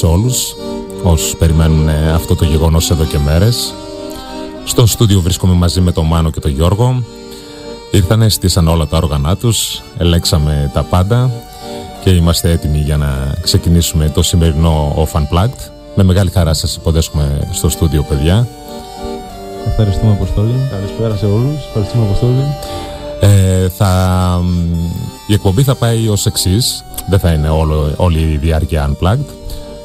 Καλησπέρα 0.00 0.20
σε 0.20 0.20
όλους 0.20 0.56
όσους 1.02 1.36
περιμένουν 1.36 1.88
ε, 1.88 2.12
αυτό 2.12 2.36
το 2.36 2.44
γεγονός 2.44 2.90
εδώ 2.90 3.04
και 3.04 3.18
μέρες. 3.18 3.74
Στο 4.64 4.86
στούντιο 4.86 5.20
βρίσκομαι 5.20 5.54
μαζί 5.54 5.80
με 5.80 5.92
τον 5.92 6.06
Μάνο 6.06 6.30
και 6.30 6.40
τον 6.40 6.50
Γιώργο. 6.50 7.02
Ήρθανε, 7.90 8.28
στήσαν 8.28 8.68
όλα 8.68 8.86
τα 8.86 8.96
όργανα 8.96 9.36
τους, 9.36 9.82
ελέξαμε 9.98 10.70
τα 10.74 10.82
πάντα 10.82 11.30
και 12.04 12.10
είμαστε 12.10 12.50
έτοιμοι 12.50 12.78
για 12.78 12.96
να 12.96 13.34
ξεκινήσουμε 13.40 14.10
το 14.14 14.22
σημερινό 14.22 14.94
Off 14.96 15.18
Unplugged. 15.18 15.70
Με 15.94 16.02
μεγάλη 16.02 16.30
χαρά 16.30 16.54
σας 16.54 16.76
υποδέσουμε 16.76 17.48
στο 17.52 17.68
στούντιο, 17.68 18.02
παιδιά. 18.02 18.48
Ευχαριστούμε, 19.66 20.12
Αποστόλη. 20.12 20.54
Καλησπέρα 20.70 21.16
σε 21.16 21.26
όλους. 21.26 21.66
Ευχαριστούμε, 21.66 22.04
Αποστόλη. 22.04 22.44
Ε, 23.20 23.68
θα, 23.68 24.40
η 25.26 25.32
εκπομπή 25.32 25.62
θα 25.62 25.74
πάει 25.74 26.08
ως 26.08 26.26
εξής. 26.26 26.84
Δεν 27.08 27.18
θα 27.18 27.32
είναι 27.32 27.48
όλο, 27.48 27.92
όλη 27.96 28.18
η 28.18 28.36
διάρκεια 28.36 28.90
Unplugged. 28.90 29.39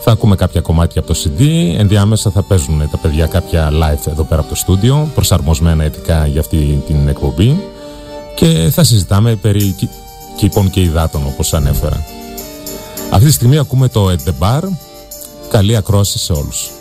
Θα 0.08 0.14
ακούμε 0.14 0.36
κάποια 0.36 0.62
κομμάτια 0.62 1.02
από 1.02 1.14
το 1.14 1.20
CD. 1.24 1.42
Ενδιάμεσα 1.78 2.32
θα 2.32 2.42
παίζουν 2.42 2.90
τα 2.92 2.98
παιδιά 2.98 3.26
κάποια 3.26 3.70
live 3.72 4.08
εδώ 4.08 4.24
πέρα 4.24 4.42
από 4.42 4.50
το 4.50 4.56
στούντιο, 4.56 5.10
προσαρμοσμένα 5.16 5.86
ειδικά 5.86 6.28
για 6.28 6.40
αυτή 6.40 6.84
την 6.88 7.08
εκπομπή. 7.08 7.64
Και 8.36 8.70
θα 8.72 8.84
συζητάμε 8.84 9.36
περί 9.36 9.76
κήπων 10.38 10.70
και 10.70 10.82
υδάτων 10.82 11.22
όπως 11.26 11.54
ανέφερα. 11.54 12.06
Αυτή 13.12 13.26
τη 13.26 13.32
στιγμή 13.32 13.58
ακούμε 13.58 13.88
το 13.88 14.10
At 14.10 14.30
The 14.30 14.34
Bar. 14.40 14.64
Καλή 15.50 15.76
ακρόαση 15.76 16.20
σε 16.20 16.34
όλους. 16.34 16.75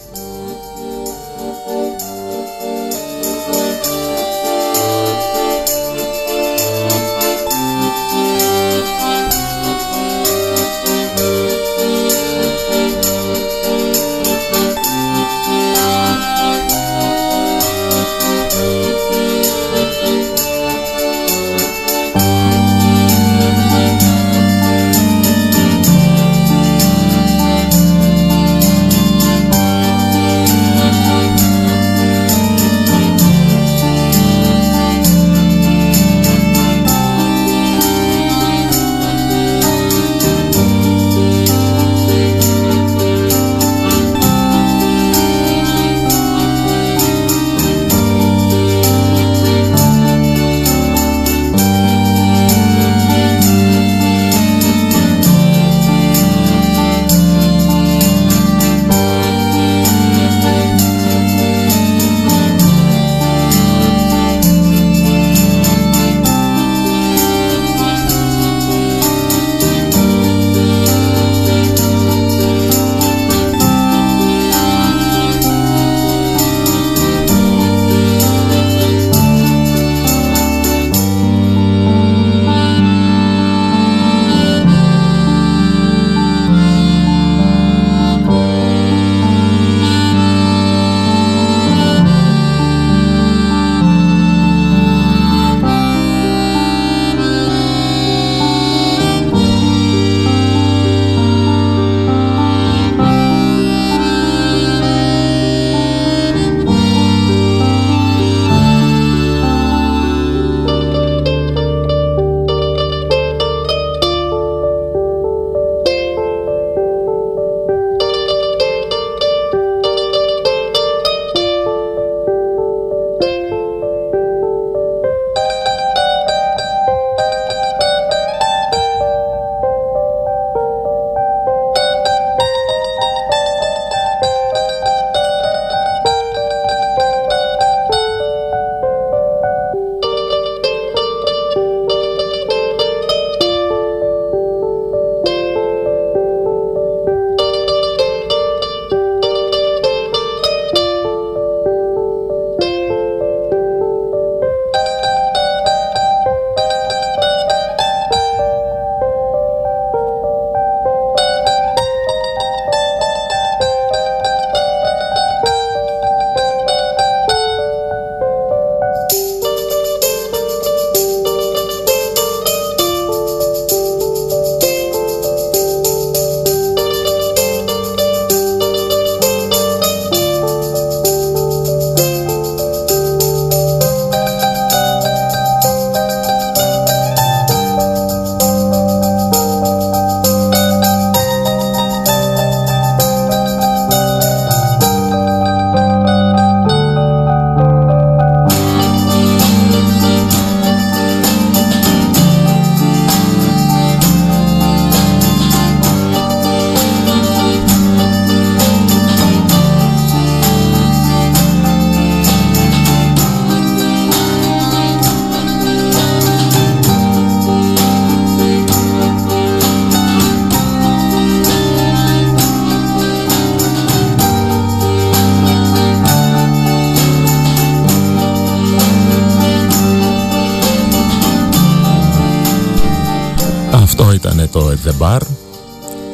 The 234.25 234.93
Bar 234.99 235.21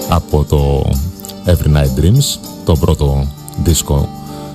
από 0.08 0.44
το 0.48 0.90
Every 1.46 1.76
Night 1.76 2.00
Dreams, 2.00 2.38
το 2.64 2.76
πρώτο 2.76 3.26
δίσκο 3.62 4.08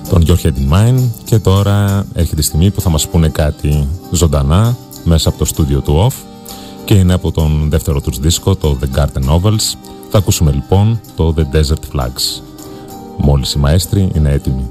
των 0.08 0.24
Your 0.26 0.36
Head 0.42 0.52
in 0.52 0.72
Mine 0.72 1.00
και 1.24 1.38
τώρα 1.38 2.06
έρχεται 2.12 2.40
η 2.40 2.44
στιγμή 2.44 2.70
που 2.70 2.80
θα 2.80 2.90
μας 2.90 3.08
πούνε 3.08 3.28
κάτι 3.28 3.88
ζωντανά 4.10 4.76
μέσα 5.04 5.28
από 5.28 5.38
το 5.38 5.44
στούντιο 5.44 5.80
του 5.80 6.08
Off 6.08 6.14
και 6.84 6.94
είναι 6.94 7.12
από 7.12 7.32
τον 7.32 7.66
δεύτερο 7.70 8.00
τους 8.00 8.18
δίσκο, 8.18 8.56
το 8.56 8.78
The 8.80 8.98
Garden 8.98 9.28
Novels. 9.30 9.74
Θα 10.10 10.18
ακούσουμε 10.18 10.50
λοιπόν 10.50 11.00
το 11.16 11.34
The 11.36 11.56
Desert 11.56 11.94
Flags. 11.94 12.42
Μόλις 13.16 13.52
οι 13.52 13.58
μαέστροι 13.58 14.10
είναι 14.14 14.30
έτοιμοι. 14.30 14.70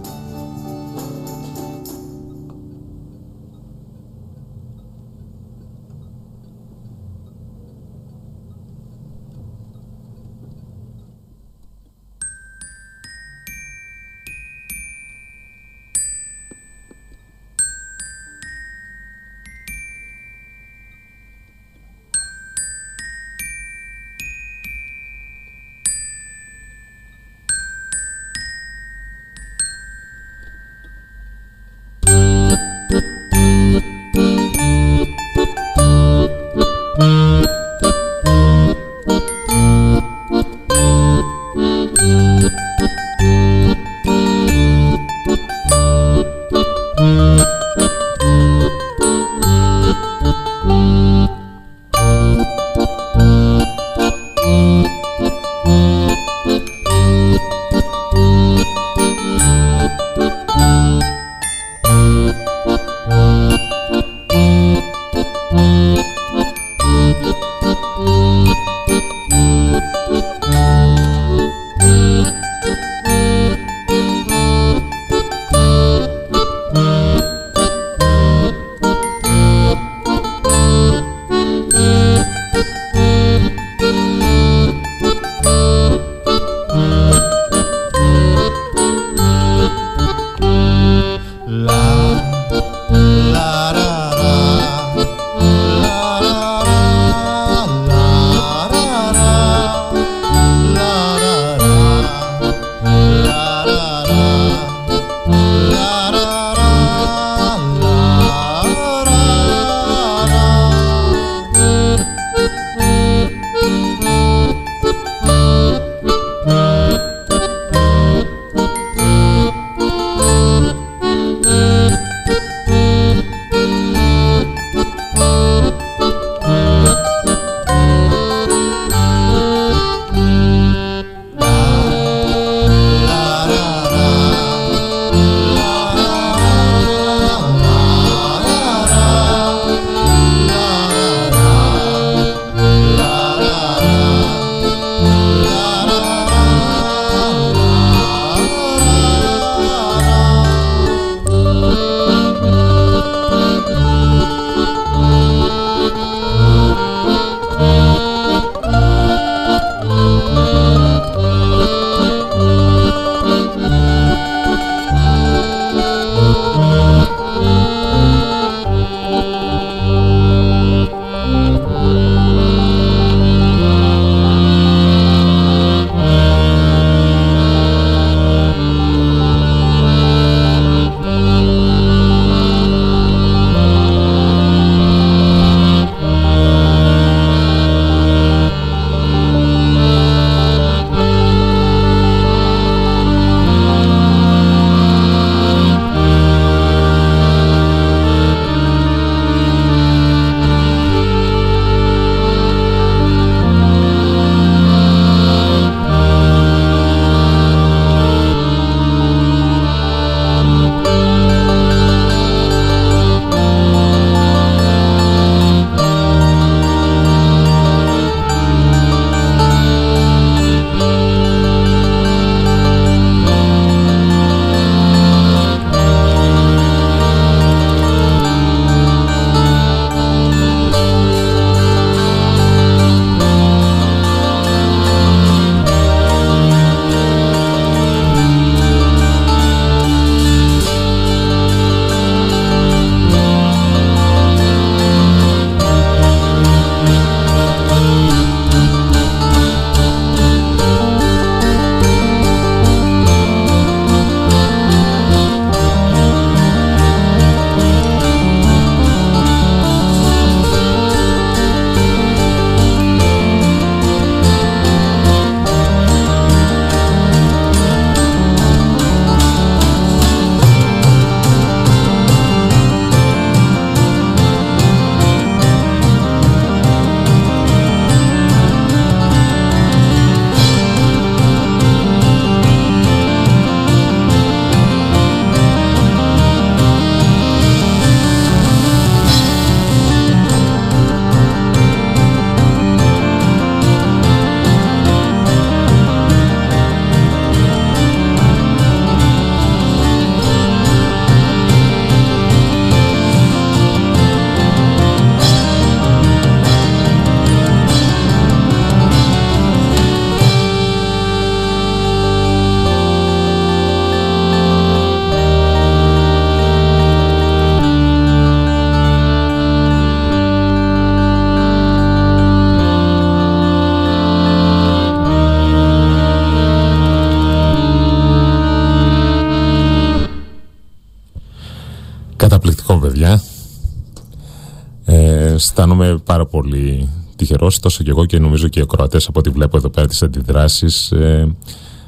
Αισθάνομαι 335.35 335.97
πάρα 336.03 336.25
πολύ 336.25 336.89
τυχερός, 337.15 337.59
τόσο 337.59 337.83
και 337.83 337.89
εγώ 337.89 338.05
και 338.05 338.19
νομίζω 338.19 338.47
και 338.47 338.59
οι 338.59 338.61
ακροατές 338.61 339.07
από 339.07 339.19
ό,τι 339.19 339.29
βλέπω 339.29 339.57
εδώ 339.57 339.69
πέρα 339.69 339.87
τις 339.87 340.03
αντιδράσεις 340.03 340.91
ε, 340.91 341.35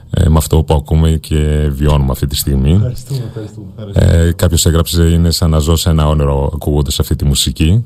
ε, 0.10 0.30
με 0.30 0.38
αυτό 0.38 0.64
που 0.64 0.74
ακούμε 0.74 1.12
και 1.12 1.70
βιώνουμε 1.72 2.12
αυτή 2.12 2.28
τη 2.28 2.36
στιγμή. 2.36 2.72
Ευχαριστούμε, 2.72 3.24
ευχαριστούμε. 3.28 3.68
Ε, 3.94 4.32
Κάποιος 4.32 4.66
έγραψε 4.66 5.04
είναι 5.04 5.32
σαν 5.32 5.50
να 5.50 5.60
ζω 5.60 5.76
σε 5.76 5.90
ένα 5.90 6.08
όνειρο 6.08 6.52
ακούγοντας 6.54 7.00
αυτή 7.00 7.16
τη 7.16 7.26
μουσική. 7.26 7.84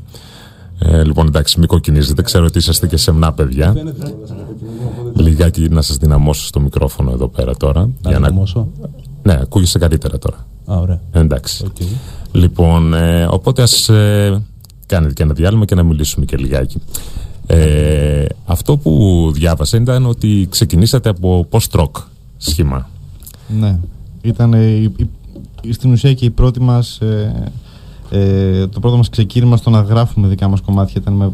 Ε, 0.80 1.04
λοιπόν, 1.04 1.28
εντάξει, 1.28 1.60
μην 1.60 1.68
κοκκινίζετε. 1.68 2.22
Ξέρω 2.22 2.46
ότι 2.46 2.58
είσαστε 2.58 2.88
και 2.88 2.98
σεμνά 2.98 3.34
παιδιά. 3.34 3.76
Λιγάκι 5.14 5.70
να 5.70 5.82
σας 5.82 5.98
δυναμώσω 5.98 6.46
στο 6.46 6.60
μικρόφωνο 6.60 7.12
εδώ 7.12 7.28
πέρα 7.28 7.56
τώρα. 7.56 7.90
Να 8.02 8.12
δυναμώσω. 8.12 8.68
Ναι, 9.24 9.40
ακούγεσαι 9.42 9.80
καλύτερα 9.80 10.18
τώρα. 10.18 10.46
Α, 10.66 10.76
ωραία. 10.76 11.02
Εντάξει. 11.12 11.66
Okay. 11.68 11.86
Λοιπόν, 12.32 12.94
ε, 12.94 13.28
οπότε 13.30 13.62
ας 13.62 13.90
ε, 13.90 14.42
κάνετε 14.92 15.14
και 15.14 15.24
ένα 15.24 15.34
διάλειμμα 15.34 15.66
και 15.66 15.76
να 15.76 15.84
μιλήσουμε 15.84 16.26
και 16.26 16.38
λιγάκι. 16.38 16.82
Ε, 17.48 18.26
αυτό 18.46 18.78
που 18.78 18.92
διάβασα 19.34 19.78
ήταν 19.78 20.06
ότι 20.06 20.48
ξεκινήσατε 20.50 21.10
από 21.10 21.48
post-rock 21.52 21.92
σχήμα. 22.38 22.90
Ναι. 23.60 23.80
Ήταν 24.22 24.54
η, 24.54 24.92
η, 25.62 25.72
στην 25.74 25.92
ουσία 25.92 26.14
και 26.14 26.26
η 26.26 26.30
πρώτη 26.30 26.62
μας... 26.62 26.98
Ε, 27.00 27.52
ε, 28.14 28.68
το 28.68 28.80
πρώτο 28.80 28.98
μας 28.98 29.10
ξεκίνημα 29.10 29.58
στο 29.58 29.70
να 29.70 29.82
γράφουμε 29.82 30.28
δικά 30.28 30.48
μας 30.48 30.62
κομμάτια 30.62 31.02
ήταν 31.02 31.14
με, 31.14 31.32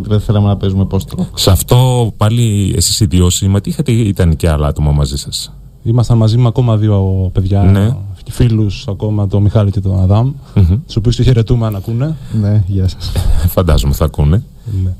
δηλαδή 0.00 0.24
θέλαμε 0.24 0.46
να 0.46 0.56
παίζουμε 0.56 0.86
post-rock. 0.90 1.26
Σε 1.34 1.50
αυτό 1.50 2.12
πάλι 2.16 2.74
εσείς 2.76 3.00
οι 3.00 3.06
δύο 3.06 3.30
συμμετείχατε 3.30 3.92
ή 3.92 4.08
ήταν 4.08 4.36
και 4.36 4.48
άλλα 4.48 4.66
άτομα 4.66 4.92
μαζί 4.92 5.16
σας; 5.16 5.52
Ήμασταν 5.82 6.16
μαζί 6.16 6.36
με 6.36 6.46
ακόμα 6.48 6.76
δύο 6.76 7.30
παιδιά, 7.32 7.62
Ναι. 7.62 7.96
Φίλους 8.28 8.84
ακόμα, 8.88 9.26
τον 9.28 9.42
Μιχάλη 9.42 9.70
και 9.70 9.80
τον 9.80 10.00
Αδάμ, 10.00 10.32
Μμμ. 10.54 10.78
τους 10.86 10.96
οποίους 10.96 11.16
και 11.16 11.22
χαιρετούμε 11.22 11.66
αν 11.66 11.76
ακούνε. 11.76 12.16
Ναι, 12.40 12.64
γεια 12.66 12.88
σας. 12.88 13.12
Φαντάζομαι 13.54 13.94
θα 13.94 14.04
ακούνε. 14.04 14.42
Ναι. 14.84 14.94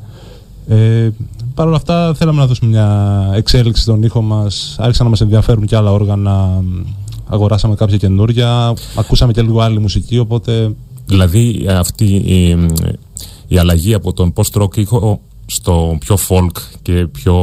Ε, 0.76 1.12
Παρ' 1.54 1.66
όλα 1.66 1.76
αυτά 1.76 2.14
θέλαμε 2.14 2.38
να 2.40 2.46
δώσουμε 2.46 2.70
μια 2.70 3.30
εξέλιξη 3.34 3.82
στον 3.82 4.02
ήχο 4.02 4.22
μας. 4.22 4.76
Άρχισαν 4.78 5.04
να 5.04 5.10
μας 5.10 5.20
ενδιαφέρουν 5.20 5.66
και 5.66 5.76
άλλα 5.76 5.92
όργανα. 5.92 6.62
Αγοράσαμε 7.28 7.74
κάποια 7.74 7.96
καινούρια. 7.96 8.74
Ακούσαμε 8.96 9.32
και 9.32 9.42
λίγο 9.42 9.60
άλλη 9.60 9.78
μουσική, 9.78 10.18
οπότε 10.18 10.72
Δηλαδή 11.06 11.66
αυτή 11.68 12.04
η, 12.14 12.56
η 13.48 13.58
αλλαγή 13.58 13.94
από 13.94 14.12
τον 14.12 14.32
post-rock 14.36 14.76
ήχο 14.76 15.20
στο 15.46 15.96
πιο 16.00 16.18
folk 16.28 16.56
και 16.82 17.06
πιο 17.06 17.36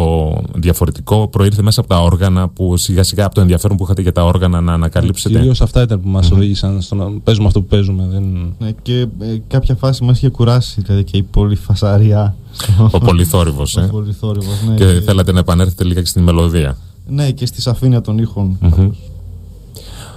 διαφορετικό 0.55 1.27
προήρθε 1.27 1.62
μέσα 1.62 1.79
από 1.79 1.89
τα 1.89 2.01
όργανα 2.01 2.48
που 2.48 2.77
σιγά 2.77 3.03
σιγά 3.03 3.25
από 3.25 3.36
το 3.36 3.41
ενδιαφέρον 3.41 3.77
που 3.77 3.83
είχατε 3.83 4.01
για 4.01 4.12
τα 4.12 4.25
όργανα 4.25 4.62
να 4.62 4.74
ανακαλύψετε. 4.74 5.36
κυρίως 5.36 5.62
αυτά 5.62 5.81
ήταν 5.81 6.01
που 6.01 6.07
μας 6.07 6.31
οδήγησαν 6.31 6.81
στο 6.81 6.95
να 6.95 7.12
παίζουμε 7.24 7.48
αυτό 7.48 7.62
που 7.62 7.67
παίζουμε. 7.67 8.07
Δεν... 8.12 8.53
Ναι, 8.60 8.72
και 8.81 9.00
ε, 9.00 9.07
κάποια 9.48 9.75
φάση 9.75 10.03
μας 10.03 10.17
είχε 10.17 10.29
κουράσει 10.29 10.81
δηλαδή 10.81 11.03
και 11.03 11.17
η 11.17 11.24
πολυφασαρία. 11.24 12.36
Ο 12.91 13.00
πολυθόρυβος, 13.00 13.75
Ο 13.75 13.81
ε. 13.81 13.88
πολυθόρυβος, 13.88 14.63
ναι. 14.67 14.75
Και 14.75 14.86
θέλατε 14.86 15.31
να 15.31 15.39
επανέλθετε 15.39 15.83
λίγα 15.83 16.01
και 16.01 16.07
στην 16.07 16.24
μελωδία. 16.24 16.77
Ναι, 17.07 17.31
και 17.31 17.45
στη 17.45 17.62
σαφήνεια 17.62 18.01
των 18.01 18.17
ήχων. 18.17 18.57
Μμμ. 18.62 18.89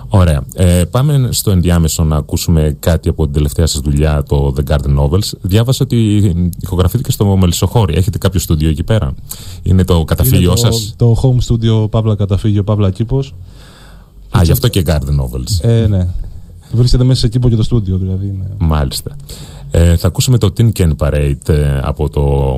Ωραία. 0.08 0.44
Ε, 0.54 0.84
πάμε 0.90 1.28
στο 1.30 1.50
ενδιάμεσο 1.50 2.04
να 2.04 2.16
ακούσουμε 2.16 2.76
κάτι 2.80 3.08
από 3.08 3.24
την 3.24 3.32
τελευταία 3.32 3.66
σας 3.66 3.80
δουλειά, 3.80 4.22
το 4.22 4.54
The 4.56 4.70
Garden 4.70 4.98
Novels. 4.98 5.30
Διάβασα 5.40 5.84
ότι 5.84 6.16
ηχογραφήθηκε 6.60 7.10
στο 7.10 7.36
Μελισσοχώρι. 7.36 7.94
Έχετε 7.96 8.18
κάποιο 8.18 8.40
στούντιο 8.40 8.68
εκεί 8.68 8.82
πέρα; 8.82 9.14
Είναι 9.62 9.84
το 9.84 10.04
καταφύγιο 10.04 10.38
Είναι 10.38 10.50
το, 10.50 10.56
σας; 10.56 10.94
το 10.96 11.16
home 11.22 11.52
studio 11.52 11.90
Παύλα 11.90 12.16
Καταφύγιο 12.16 12.64
Παύλα 12.64 12.90
Κήπος. 12.90 13.34
Α, 14.36 14.40
γι' 14.42 14.52
αυτό 14.52 14.68
και 14.68 14.82
Garden 14.86 15.20
Novels. 15.20 15.68
Ε, 15.68 15.86
ναι. 15.86 16.08
Βρίσκεται 16.72 17.04
μέσα 17.04 17.20
σε 17.20 17.28
κήπο 17.28 17.48
και 17.48 17.56
το 17.56 17.62
στούντιο 17.62 17.96
δηλαδή. 17.96 18.26
Ναι. 18.26 18.66
Μάλιστα. 18.66 19.16
Ε, 19.70 19.96
θα 19.96 20.06
ακούσουμε 20.06 20.38
το 20.38 20.52
Tin 20.56 20.68
Can 20.72 20.90
Parade 20.98 21.48
ε, 21.48 21.78
από 21.82 22.08
το 22.08 22.54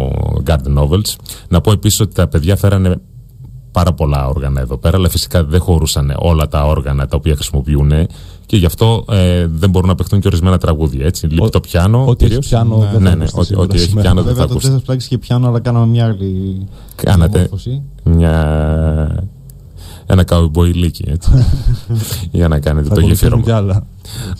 Garden 0.46 0.78
Novels. 0.78 1.14
Να 1.48 1.60
πω 1.60 1.72
επίσης 1.72 2.00
ότι 2.00 2.14
τα 2.14 2.28
παιδιά 2.28 2.56
φέρανε 2.56 3.00
πάρα 3.72 3.92
πολλά 3.92 4.28
όργανα 4.28 4.60
εδώ 4.60 4.76
πέρα, 4.76 4.96
αλλά 4.96 5.08
φυσικά 5.08 5.44
δεν 5.44 5.60
χωρούσαν 5.60 6.14
όλα 6.18 6.48
τα 6.48 6.64
όργανα 6.66 7.06
τα 7.06 7.16
οποία 7.16 7.34
χρησιμοποιούν 7.34 7.92
και 8.46 8.56
γι' 8.56 8.66
αυτό 8.66 9.04
ε, 9.10 9.46
δεν 9.46 9.70
μπορούν 9.70 9.88
να 9.88 9.94
παιχτούν 9.94 10.20
και 10.20 10.26
ορισμένα 10.26 10.58
τραγούδια. 10.58 11.06
Έτσι. 11.06 11.26
Λείπει 11.26 11.48
το 11.48 11.60
πιάνο. 11.60 11.98
Ό,τι 12.06 12.10
έχει 12.10 12.34
κυρίως. 12.34 12.46
πιάνο 12.46 12.76
Ναι, 12.76 12.82
δεν 12.84 12.92
θα 12.92 12.98
ναι, 12.98 13.14
ναι, 13.14 13.24
ακουστεί 13.24 13.38
ό,τι- 13.38 13.46
σίγουρα 13.46 13.64
ό,τι 13.64 13.76
έχει 13.76 13.84
σήμερα. 13.88 14.02
πιάνο 14.06 14.22
δεν 14.22 14.34
Βέβαια 14.34 14.42
θα 14.42 14.48
το 14.48 14.52
ακούσει. 14.52 14.66
Τέσσερις 14.66 14.84
Πλάκης 14.86 15.06
και 15.06 15.18
πιάνο, 15.18 15.48
αλλά 15.48 15.60
κάναμε 15.60 15.86
μια 15.86 16.04
άλλη 16.04 16.66
Κάνατε 16.94 17.30
διαμόρφωση. 17.32 17.82
μια... 18.04 19.24
ένα 20.06 20.24
καουμπόιλίκι, 20.24 21.04
έτσι. 21.08 21.30
για 22.30 22.48
να 22.48 22.58
κάνετε 22.58 22.88
Θα 22.88 22.94
το 22.94 23.00
ακολουθούν 23.00 23.08
γεφύρωμα. 23.28 23.42
κι 23.42 23.50
άλλα. 23.50 23.86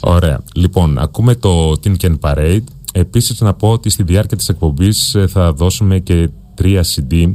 Ωραία. 0.01 0.41
Λοιπόν, 0.55 0.99
ακούμε 0.99 1.35
το 1.35 1.71
Tin 1.85 1.95
Can 2.01 2.15
Parade. 2.21 2.63
Επίσης 2.93 3.41
να 3.41 3.55
πω 3.55 3.71
ότι 3.71 3.91
στη 3.91 4.03
διάρκεια 4.03 4.37
της 4.37 4.49
εκπομπής 4.49 5.15
ε, 5.15 5.27
θα 5.27 5.53
δώσουμε 5.53 5.99
και 5.99 6.29
τρία 6.55 6.85
CD 6.85 7.35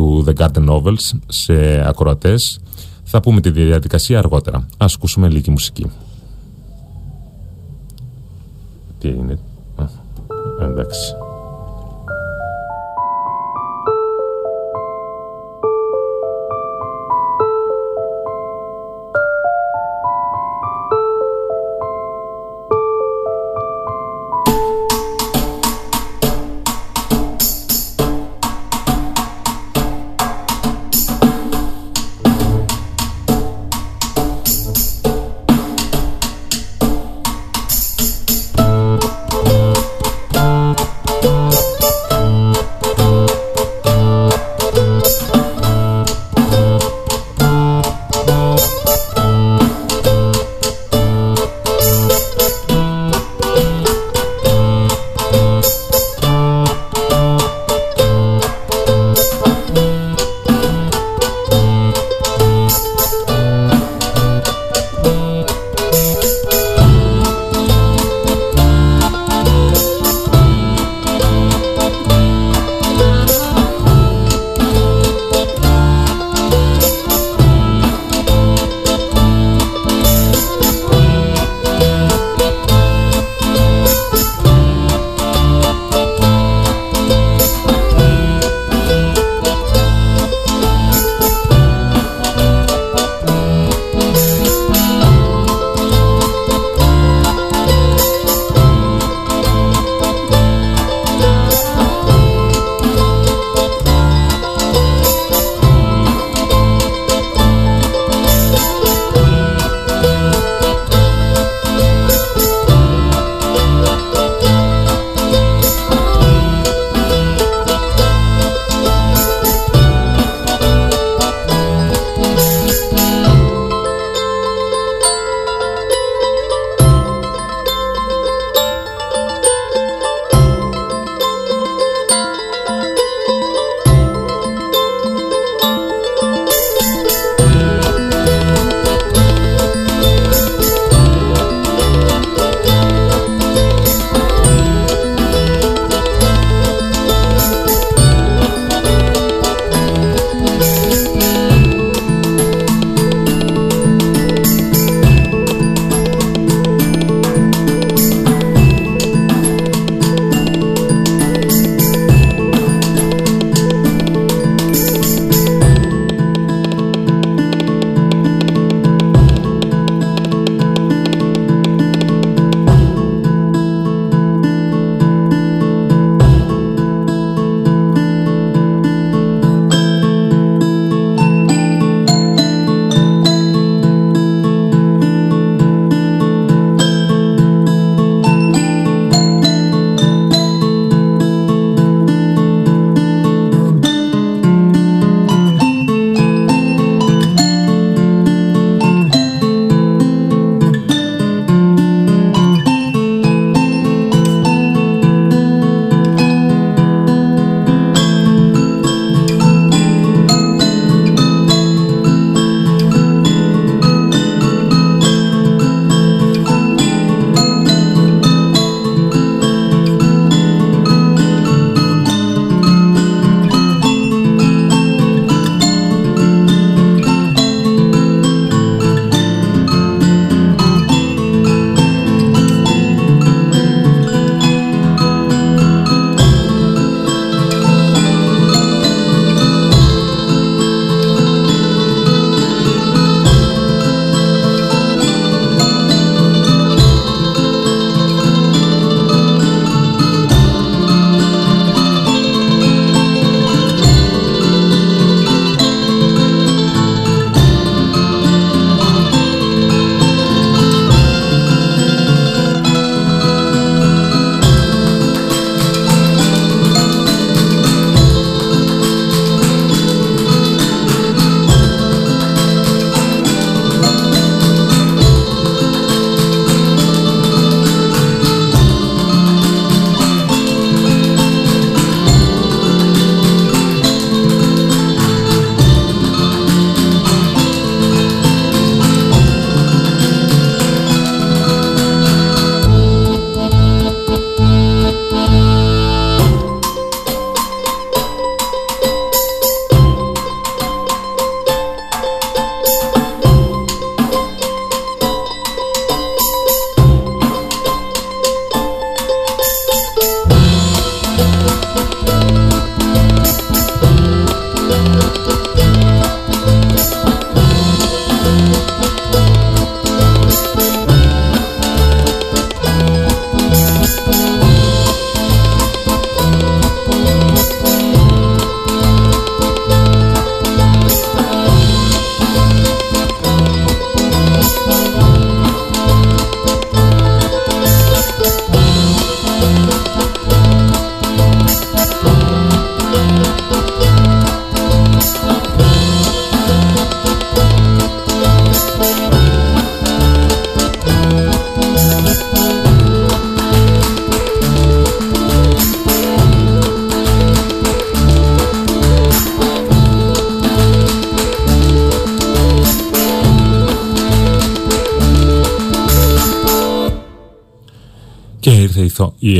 του 0.00 0.24
The 0.26 0.34
Garden 0.34 0.68
Novels 0.68 1.18
σε 1.26 1.88
ακροατές. 1.88 2.60
Θα 3.04 3.20
πούμε 3.20 3.40
τη 3.40 3.50
διαδικασία 3.50 4.18
αργότερα. 4.18 4.66
Ας 4.76 4.94
ακούσουμε 4.94 5.28
λίγη 5.28 5.50
μουσική. 5.50 5.90
Τι 8.98 9.08
έγινε. 9.08 9.38
Α, 9.76 9.84
εντάξει. 10.64 11.14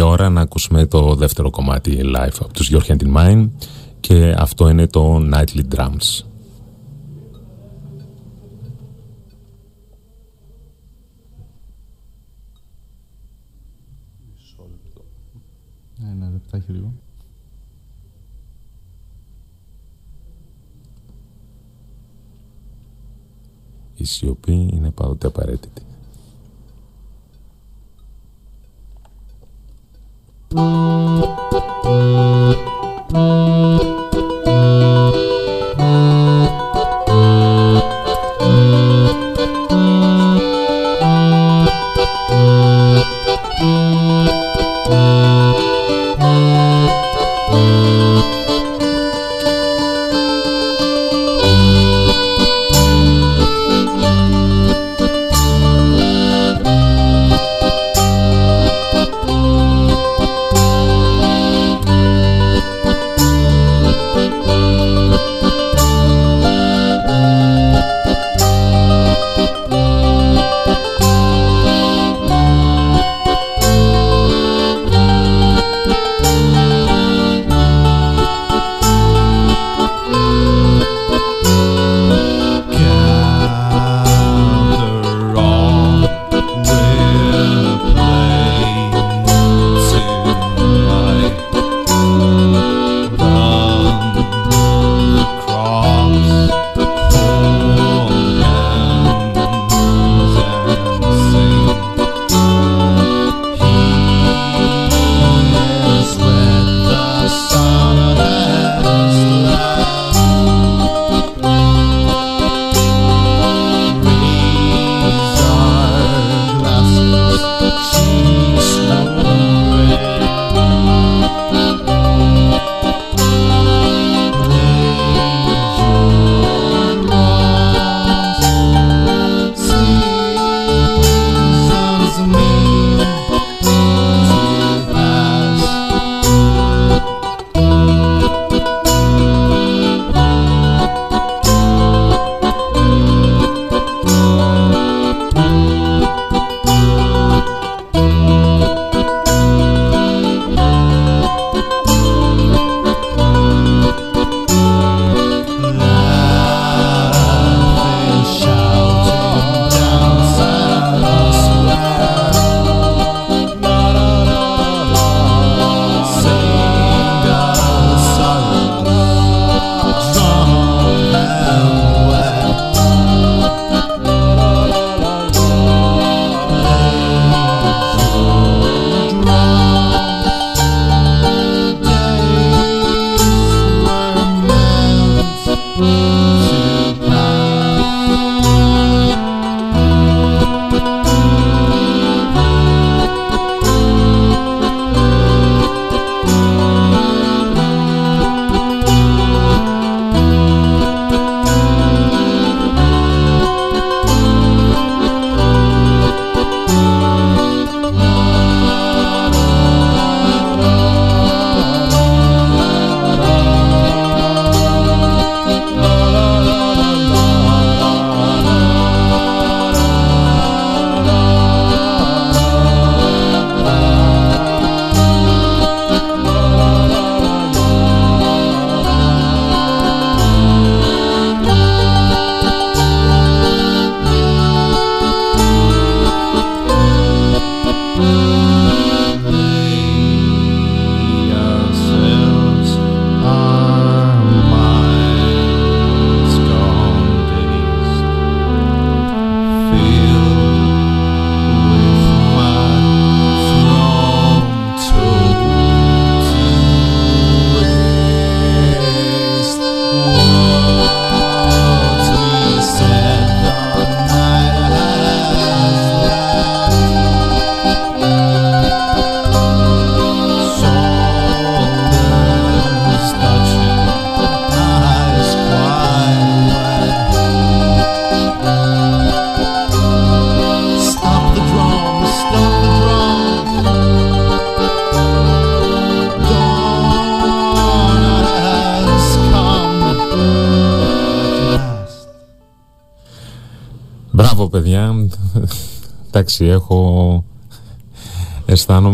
Η 0.01 0.03
ώρα 0.03 0.31
να 0.31 0.41
ακούσουμε 0.41 0.87
το 0.87 1.15
δεύτερο 1.15 1.51
κομμάτι 1.51 2.01
live 2.17 2.37
από 2.41 2.53
τους 2.53 2.71
Your 2.73 2.83
Hand 2.87 3.03
in 3.03 3.17
Mine 3.17 3.49
και 4.01 4.35
αυτό 4.39 4.69
είναι 4.69 4.87
το 4.87 5.17
Nightly 5.17 5.75
Drums. 5.75 6.25
Ένα 16.13 16.31
λεπτάκι 16.33 16.73
λίγο. 16.73 16.93
Η 23.97 24.05
σιωπή 24.05 24.69
είναι 24.73 24.91
πάντοτε 24.91 25.27
απαραίτητη. 25.27 25.83
Εντάξει, 30.53 30.63
έχω 33.73 34.90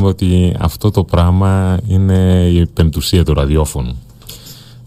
αισθάνομαι 0.06 0.08
ότι 0.08 0.56
αυτό 0.58 0.90
το 0.90 1.04
πράγμα 1.04 1.78
είναι 1.86 2.48
η 2.52 2.66
πεμπτουσία 2.66 3.24
του 3.24 3.34
ραδιόφωνου. 3.34 3.96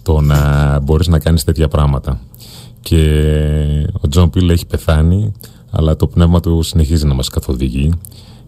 Το 0.04 0.22
να 0.22 0.80
μπορείς 0.80 1.08
να 1.08 1.20
κάνεις 1.20 1.44
τέτοια 1.44 1.68
πράγματα. 1.68 2.20
Και 2.82 3.88
ο 4.02 4.08
Τζον 4.08 4.30
Πιλ 4.30 4.50
έχει 4.50 4.66
πεθάνει, 4.66 5.32
αλλά 5.72 5.96
το 5.96 6.08
πνεύμα 6.08 6.40
του 6.40 6.62
συνεχίζει 6.62 7.06
να 7.06 7.14
μας 7.14 7.30
καθοδηγεί 7.30 7.92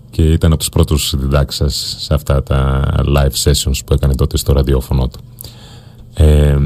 και 0.10 0.31
ήταν 0.31 0.51
από 0.51 0.60
τους 0.60 0.69
πρώτους 0.69 1.13
διδάξας 1.17 1.95
σε 1.99 2.13
αυτά 2.13 2.43
τα 2.43 2.84
live 3.05 3.43
sessions 3.43 3.79
που 3.86 3.93
έκανε 3.93 4.15
τότε 4.15 4.38
στο 4.38 4.53
ραδιόφωνο 4.53 5.07
του. 5.07 5.19
Ε, 6.13 6.57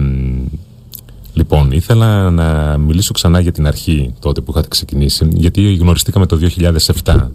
λοιπόν, 1.33 1.71
ήθελα 1.71 2.29
να 2.29 2.77
μιλήσω 2.77 3.13
ξανά 3.13 3.39
για 3.39 3.51
την 3.51 3.67
αρχή 3.67 4.13
τότε 4.19 4.41
που 4.41 4.51
είχατε 4.51 4.67
ξεκινήσει, 4.67 5.27
γιατί 5.31 5.75
γνωριστήκαμε 5.75 6.25
το 6.25 6.37
2007 7.03 7.27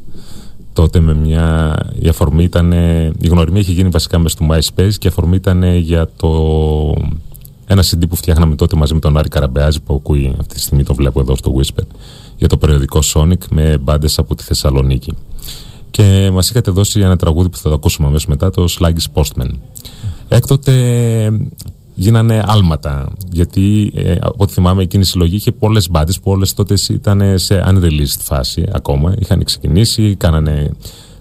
τότε 0.73 1.01
με 1.01 1.15
μια. 1.15 1.77
Η 1.99 2.09
αφορμή 2.09 2.45
ήταν. 2.45 2.73
Η 3.21 3.29
γνωριμία 3.29 3.61
είχε 3.61 3.73
γίνει 3.73 3.89
βασικά 3.89 4.19
μέσα 4.19 4.37
στο 4.37 4.47
MySpace 4.51 4.95
και 4.99 5.07
η 5.07 5.11
αφορμή 5.11 5.37
ήταν 5.37 5.77
για 5.77 6.09
το. 6.17 6.31
Ένα 7.67 7.83
CD 7.83 8.03
που 8.09 8.17
φτιάχναμε 8.17 8.55
τότε 8.55 8.77
μαζί 8.77 8.95
με 8.95 9.01
τον 9.01 9.17
Άρη 9.17 9.29
Καραμπεάζη 9.29 9.81
που 9.81 9.95
ακούει 9.95 10.35
αυτή 10.41 10.55
τη 10.55 10.61
στιγμή 10.61 10.85
το 10.85 10.95
βλέπω 10.95 11.21
εδώ 11.21 11.37
στο 11.37 11.55
Whisper 11.57 11.85
για 12.37 12.49
το 12.49 12.57
περιοδικό 12.57 13.01
Sonic 13.15 13.47
με 13.51 13.79
μπάντες 13.79 14.19
από 14.19 14.35
τη 14.35 14.43
Θεσσαλονίκη. 14.43 15.13
Και 15.91 16.31
μας 16.33 16.51
είχατε 16.51 16.71
δώσει 16.71 17.01
ένα 17.01 17.17
τραγούδι 17.17 17.49
που 17.49 17.57
θα 17.57 17.69
το 17.69 17.75
ακούσουμε 17.75 18.07
αμέσως 18.07 18.27
μετά, 18.27 18.51
το 18.51 18.67
Sluggish 18.79 19.23
Postman. 19.23 19.51
Έκτοτε 20.29 20.73
γίνανε 22.01 22.43
άλματα. 22.47 23.13
Γιατί 23.31 23.93
ε, 23.95 24.17
από 24.21 24.35
ό,τι 24.37 24.53
θυμάμαι 24.53 24.83
εκείνη 24.83 25.03
η 25.03 25.07
συλλογή 25.07 25.37
είχε 25.37 25.53
πολλές 25.53 25.91
μπάντε 25.91 26.13
που 26.23 26.31
όλες 26.31 26.55
τότε 26.55 26.75
ήταν 26.89 27.39
σε 27.39 27.65
unreleased 27.67 28.19
φάση 28.19 28.65
ακόμα. 28.73 29.15
Είχαν 29.19 29.45
ξεκινήσει, 29.45 30.15
κάνανε 30.15 30.71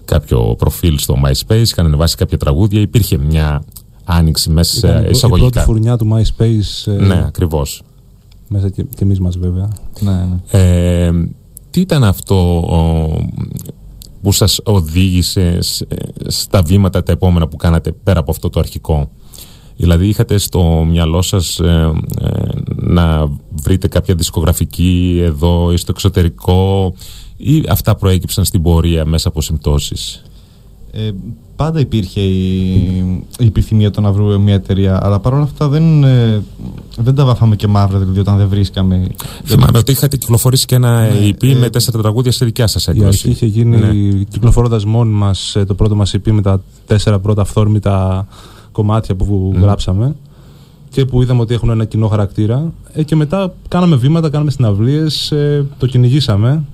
κάποιο 0.04 0.54
προφίλ 0.58 0.98
στο 0.98 1.16
MySpace, 1.24 1.62
είχαν 1.62 1.86
ανεβάσει 1.86 2.16
κάποια 2.16 2.38
τραγούδια. 2.38 2.80
Υπήρχε 2.80 3.18
μια 3.18 3.64
άνοιξη 4.04 4.50
μέσα 4.50 4.76
σε 4.78 5.08
εισαγωγικά. 5.10 5.46
Η 5.46 5.50
πρώτη 5.50 5.66
φουρνιά 5.66 5.96
του 5.96 6.08
MySpace. 6.12 6.92
Ε, 6.92 7.04
ναι, 7.06 7.24
ακριβώς. 7.26 7.82
Μέσα 8.48 8.68
και, 8.68 8.82
και 8.82 9.04
εμείς 9.04 9.20
μας 9.20 9.38
βέβαια. 9.38 9.68
Ναι, 10.00 10.12
ναι. 10.12 10.60
Ε, 10.60 11.12
τι 11.70 11.80
ήταν 11.80 12.04
αυτό 12.04 12.64
που 14.22 14.32
σας 14.32 14.60
οδήγησε 14.64 15.58
στα 16.26 16.62
βήματα 16.62 17.02
τα 17.02 17.12
επόμενα 17.12 17.48
που 17.48 17.56
κάνατε 17.56 17.92
πέρα 17.92 18.20
από 18.20 18.30
αυτό 18.30 18.50
το 18.50 18.60
αρχικό; 18.60 19.10
Δηλαδή 19.80 20.08
είχατε 20.08 20.38
στο 20.38 20.86
μυαλό 20.90 21.22
σας 21.22 21.58
ε, 21.58 21.92
ε, 22.20 22.30
να 22.74 23.28
βρείτε 23.62 23.88
κάποια 23.88 24.14
δισκογραφική 24.14 25.20
εδώ 25.22 25.72
ή 25.72 25.76
στο 25.76 25.92
εξωτερικό 25.94 26.94
ή 27.36 27.64
αυτά 27.68 27.94
προέκυψαν 27.94 28.44
στην 28.44 28.62
πορεία 28.62 29.04
μέσα 29.04 29.28
από 29.28 29.40
συμπτώσεις; 29.40 30.22
Ε, 30.92 31.10
πάντα 31.56 31.80
υπήρχε 31.80 32.20
η, 32.20 32.74
η 33.38 33.46
επιθυμία 33.46 33.90
το 33.90 34.00
να 34.00 34.12
βρούμε 34.12 34.38
μια 34.38 34.54
εταιρεία, 34.54 35.00
αλλά 35.02 35.18
παρόλα 35.20 35.42
αυτά 35.42 35.68
δεν, 35.68 36.04
ε, 36.04 36.42
δεν 36.96 37.14
τα 37.14 37.24
βάφαμε 37.24 37.56
και 37.56 37.66
μαύρα 37.66 37.98
δηλαδή 37.98 38.18
όταν 38.20 38.36
δεν 38.36 38.48
βρίσκαμε. 38.48 39.06
Θυμάμαι 39.44 39.78
ότι 39.78 39.92
είχατε 39.92 40.16
κυκλοφορήσει 40.16 40.66
και 40.66 40.74
ένα 40.74 41.00
ναι, 41.00 41.28
EP 41.28 41.48
ε, 41.48 41.54
με 41.54 41.70
τέσσερα 41.70 41.98
τραγούδια 41.98 42.32
σε 42.32 42.44
δικιά 42.44 42.66
σας 42.66 42.88
έκδοση. 42.88 43.04
Η 43.04 43.08
αρχή 43.08 43.30
είχε 43.30 43.46
γίνει 43.46 43.76
ναι. 43.76 44.24
κυκλοφορώντας 44.24 44.84
μόνοι 44.84 45.12
μας 45.12 45.56
το 45.66 45.74
πρώτο 45.74 45.94
μας 45.94 46.14
EP 46.16 46.30
με 46.30 46.42
τα 46.42 46.62
τέσσερα 46.86 47.18
πρώτα 47.18 47.42
αυθόρμητα 47.42 48.26
κομμάτια 48.72 49.14
που 49.14 49.52
mm. 49.54 49.60
γράψαμε 49.60 50.16
και 50.90 51.04
που 51.04 51.22
είδαμε 51.22 51.40
ότι 51.40 51.54
έχουν 51.54 51.70
ένα 51.70 51.84
κοινό 51.84 52.08
χαρακτήρα. 52.08 52.72
Ε, 52.92 53.02
και 53.02 53.16
μετά 53.16 53.54
κάναμε 53.68 53.96
βήματα, 53.96 54.30
κάναμε 54.30 54.50
συναυλίες, 54.50 55.32
ε, 55.32 55.66
το 55.78 55.86
κυνηγήσαμε. 55.86 56.64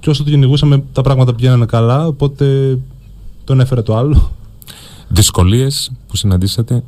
Και 0.00 0.10
όσο 0.10 0.24
το 0.24 0.30
κυνηγούσαμε, 0.30 0.82
τα 0.92 1.02
πράγματα 1.02 1.34
πηγαίνανε 1.34 1.66
καλά, 1.66 2.06
οπότε 2.06 2.78
τον 3.44 3.60
έφερε 3.60 3.82
το 3.82 3.96
άλλο. 3.96 4.30
Δυσκολίες 5.08 5.92
που 6.08 6.16
συναντήσατε; 6.16 6.82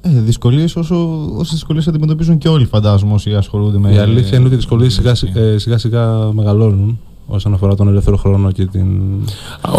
Ε, 0.00 0.08
δυσκολίες 0.08 0.76
όσο 0.76 1.26
όσε 1.36 1.50
δυσκολίες 1.52 1.88
αντιμετωπίζουν 1.88 2.38
και 2.38 2.48
όλοι, 2.48 2.64
φαντάζομαι, 2.64 3.12
όσοι 3.12 3.34
ασχολούνται 3.34 3.78
με. 3.78 3.92
Η 3.92 3.98
αλήθεια 3.98 4.36
είναι 4.36 4.46
ότι 4.46 4.54
οι 4.54 4.58
δυσκολίες 4.58 4.94
σιγά, 4.94 5.14
ε, 5.34 5.58
σιγά 5.58 5.78
σιγά 5.78 6.32
μεγαλώνουν 6.32 6.98
όσον 7.28 7.54
αφορά 7.54 7.74
τον 7.74 7.88
ελεύθερο 7.88 8.16
χρόνο 8.16 8.52
και 8.52 8.66
την. 8.66 8.88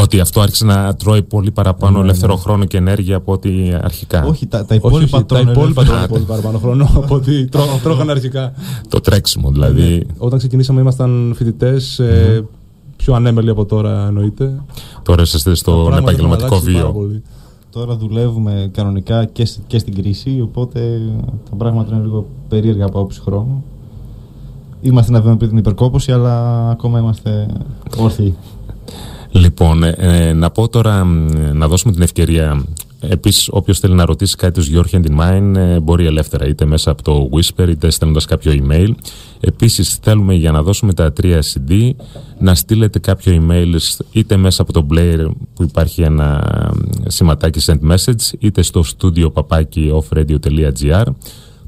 Ότι 0.01 0.19
αυτό 0.19 0.41
άρχισε 0.41 0.65
να 0.65 0.95
τρώει 0.95 1.23
πολύ 1.23 1.51
παραπάνω 1.51 1.97
ναι, 1.97 2.03
ελεύθερο 2.03 2.33
ναι. 2.33 2.39
χρόνο 2.39 2.65
και 2.65 2.77
ενέργεια 2.77 3.15
από 3.15 3.31
ό,τι 3.31 3.73
αρχικά. 3.81 4.25
Όχι, 4.25 4.47
τα, 4.47 4.65
τα 4.65 4.75
υπόλοιπα 4.75 5.17
Όχι, 5.17 5.25
τα 5.25 5.39
υπόλοιπα 5.39 5.83
τρώει 5.83 6.07
πολύ 6.07 6.23
παραπάνω 6.23 6.57
χρόνο 6.57 6.89
από 6.95 7.15
ό,τι 7.15 7.47
τρώγαν 7.83 8.09
αρχικά. 8.09 8.53
Το 8.89 8.99
τρέξιμο 8.99 9.51
δηλαδή. 9.51 9.81
Ναι. 9.81 9.99
Όταν 10.17 10.37
ξεκινήσαμε 10.37 10.81
ήμασταν 10.81 11.33
φοιτητές. 11.35 11.99
Ε, 11.99 12.45
πιο 12.95 13.13
ανέμελοι 13.13 13.49
από 13.49 13.65
τώρα 13.65 14.05
εννοείται. 14.07 14.61
Τώρα 15.03 15.21
είστε 15.21 15.55
στον 15.55 15.97
επαγγελματικό 15.97 16.59
βίο. 16.59 17.21
Τώρα 17.69 17.95
δουλεύουμε 17.95 18.69
κανονικά 18.73 19.25
και, 19.25 19.47
και 19.67 19.77
στην 19.77 19.95
κρίση, 19.95 20.41
οπότε 20.41 21.01
τα 21.49 21.55
πράγματα 21.55 21.95
είναι 21.95 22.03
λίγο 22.03 22.25
περίεργα 22.47 22.85
από 22.85 22.99
άποψη 22.99 23.21
χρόνου. 23.21 23.63
Είμαστε 24.81 25.11
να 25.11 25.21
δούμε 25.21 25.37
την 25.37 25.57
υπερκόπωση, 25.57 26.11
αλλά 26.11 26.69
ακόμα 26.69 26.99
είμαστε 26.99 27.47
όρθιοι. 27.97 28.35
Λοιπόν, 29.31 29.83
ε, 29.83 29.95
ε, 29.97 30.33
να 30.33 30.49
πω 30.51 30.67
τώρα, 30.67 31.03
να 31.53 31.67
δώσουμε 31.67 31.93
την 31.93 32.01
ευκαιρία. 32.01 32.63
Επίσης, 33.01 33.47
όποιος 33.51 33.79
θέλει 33.79 33.93
να 33.93 34.05
ρωτήσει 34.05 34.35
κάτι 34.35 34.61
του 34.61 34.65
Your 34.73 34.95
Hand 34.95 35.05
in 35.05 35.19
Mine, 35.19 35.77
μπορεί 35.81 36.05
ελεύθερα, 36.05 36.47
είτε 36.47 36.65
μέσα 36.65 36.91
από 36.91 37.03
το 37.03 37.29
Whisper, 37.33 37.69
είτε 37.69 37.89
στέλνοντας 37.89 38.25
κάποιο 38.25 38.51
email. 38.51 38.89
Επίσης, 39.39 39.99
θέλουμε 40.01 40.33
για 40.33 40.51
να 40.51 40.63
δώσουμε 40.63 40.93
τα 40.93 41.13
τρία 41.13 41.41
CD 41.41 41.91
να 42.39 42.55
στείλετε 42.55 42.99
κάποιο 42.99 43.43
email 43.47 43.75
είτε 44.11 44.37
μέσα 44.37 44.61
από 44.61 44.73
το 44.73 44.87
Blair 44.93 45.27
που 45.53 45.63
υπάρχει 45.63 46.01
ένα 46.01 46.43
σηματάκι 47.07 47.59
send 47.65 47.91
message, 47.91 48.33
είτε 48.39 48.61
στο 48.61 48.83
studio 48.97 49.27
papaki 49.33 50.01
offradio.gr 50.01 51.05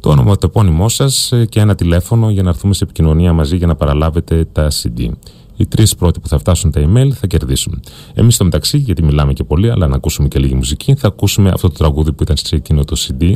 το 0.02 0.10
όνομα, 0.10 0.38
το 0.38 0.48
επώνυμό 0.50 0.90
σας 0.90 1.32
ε, 1.32 1.46
και 1.46 1.60
ένα 1.60 1.76
τηλέφωνο 1.76 2.30
για 2.30 2.44
να 2.44 2.50
έρθουμε 2.50 2.74
σε 2.74 2.84
επικοινωνία 2.84 3.34
μαζί 3.34 3.58
για 3.58 3.68
να 3.68 3.76
παραλάβετε 3.76 4.46
τα 4.52 4.68
CD. 4.72 5.10
Οι 5.56 5.66
τρεις 5.66 5.96
πρώτοι 5.96 6.20
που 6.20 6.28
θα 6.28 6.38
φτάσουν 6.38 6.72
τα 6.72 6.82
email 6.82 7.10
θα 7.10 7.28
κερδίσουν. 7.28 7.82
Εμείς 8.14 8.36
στο 8.36 8.44
μεταξύ, 8.44 8.78
γιατί 8.78 9.04
μιλάμε 9.04 9.34
και 9.34 9.44
πολύ, 9.44 9.72
αλλά 9.72 9.88
να 9.88 9.96
ακούσουμε 9.96 10.28
και 10.28 10.40
λίγη 10.40 10.54
μουσική, 10.54 10.96
θα 10.96 11.08
ακούσουμε 11.08 11.50
αυτό 11.50 11.68
το 11.68 11.74
τραγούδι 11.74 12.14
που 12.14 12.24
ήταν 12.24 12.38
σε 12.38 12.56
εκείνο 12.56 12.84
το 12.84 12.96
CD 13.00 13.34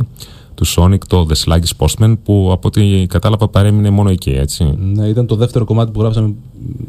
του 0.56 0.66
Sonic, 0.66 0.98
το 1.08 1.26
The 1.30 1.34
Sluggish 1.44 1.86
Postman, 1.86 2.14
που 2.24 2.48
από 2.52 2.68
ό,τι 2.68 3.06
κατάλαβα 3.06 3.48
παρέμεινε 3.48 3.90
μόνο 3.90 4.10
εκεί, 4.10 4.30
έτσι. 4.30 4.74
Ναι, 4.94 5.06
ήταν 5.06 5.26
το 5.26 5.36
δεύτερο 5.36 5.64
κομμάτι 5.64 5.90
που 5.90 6.00
γράψαμε 6.00 6.34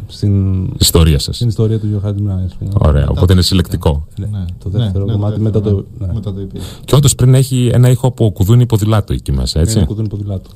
στην 0.08 0.66
ιστορία 0.80 1.20
σας. 1.20 1.36
Στην 1.36 1.48
ιστορία 1.48 1.80
του 1.80 1.88
Γιωχάντη 1.88 2.22
Μράι. 2.22 2.46
Ωραία, 2.74 3.08
οπότε 3.10 3.34
είναι 3.34 3.42
συλλεκτικό. 3.42 4.08
Ναι, 4.20 4.26
ναι, 4.26 4.46
το 4.64 4.70
δεύτερο 4.70 5.06
ναι, 5.06 5.12
κομμάτι 5.12 5.40
μετά, 5.40 5.62
το, 5.62 5.86
ναι. 5.98 6.08
μετά 6.14 6.34
το 6.34 6.40
EP. 6.42 6.60
Και 6.86 6.96
όντως 6.96 7.16
πριν 7.16 7.34
έχει 7.34 7.70
ένα 7.74 7.90
ήχο 7.90 8.08
από 8.08 8.32
κουδούνι 8.32 8.66
ποδηλάτου 8.66 9.14
εκεί 9.14 9.32
μέσα, 9.32 9.60
έτσι. 9.60 9.78
Είναι 9.78 9.86
κουδούνι 9.86 10.08
ποδηλάτου. 10.08 10.50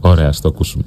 Ωραία, 0.00 0.28
ας 0.28 0.40
το 0.40 0.48
ακούσουμε. 0.48 0.84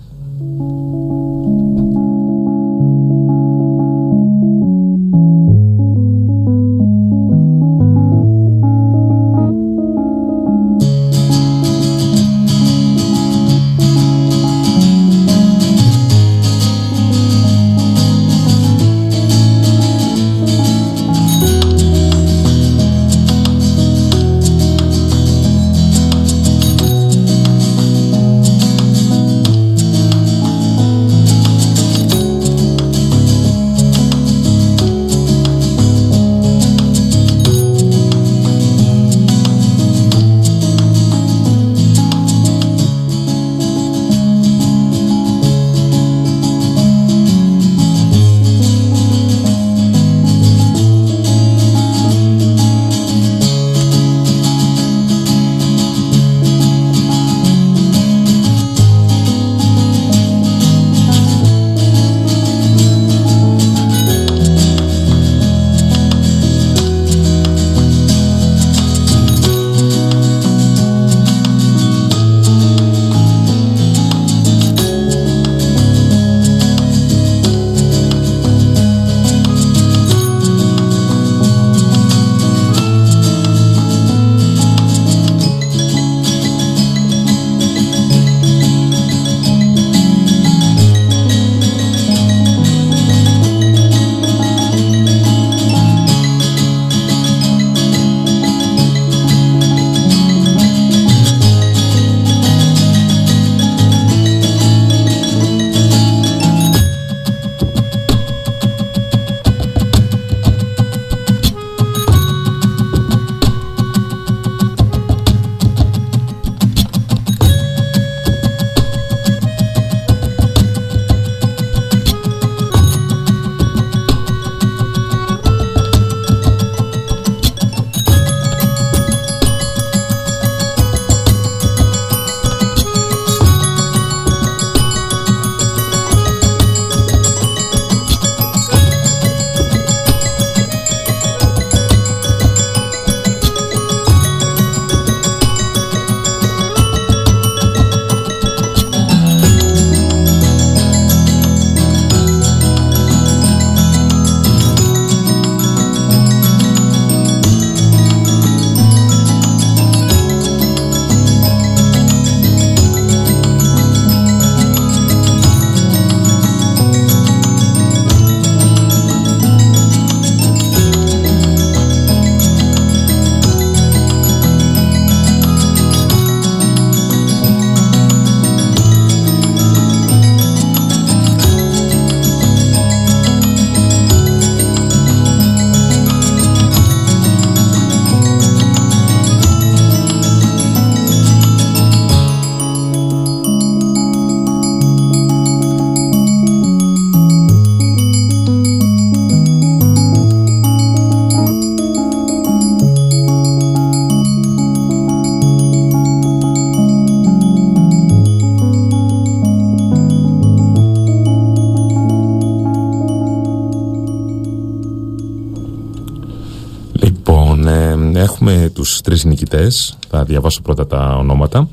Τους 218.90 219.02
τρεις 219.02 219.26
νικητές, 219.26 219.98
θα 220.10 220.24
διαβάσω 220.24 220.62
πρώτα 220.62 220.88
τα 220.88 221.16
ονόματα. 221.18 221.70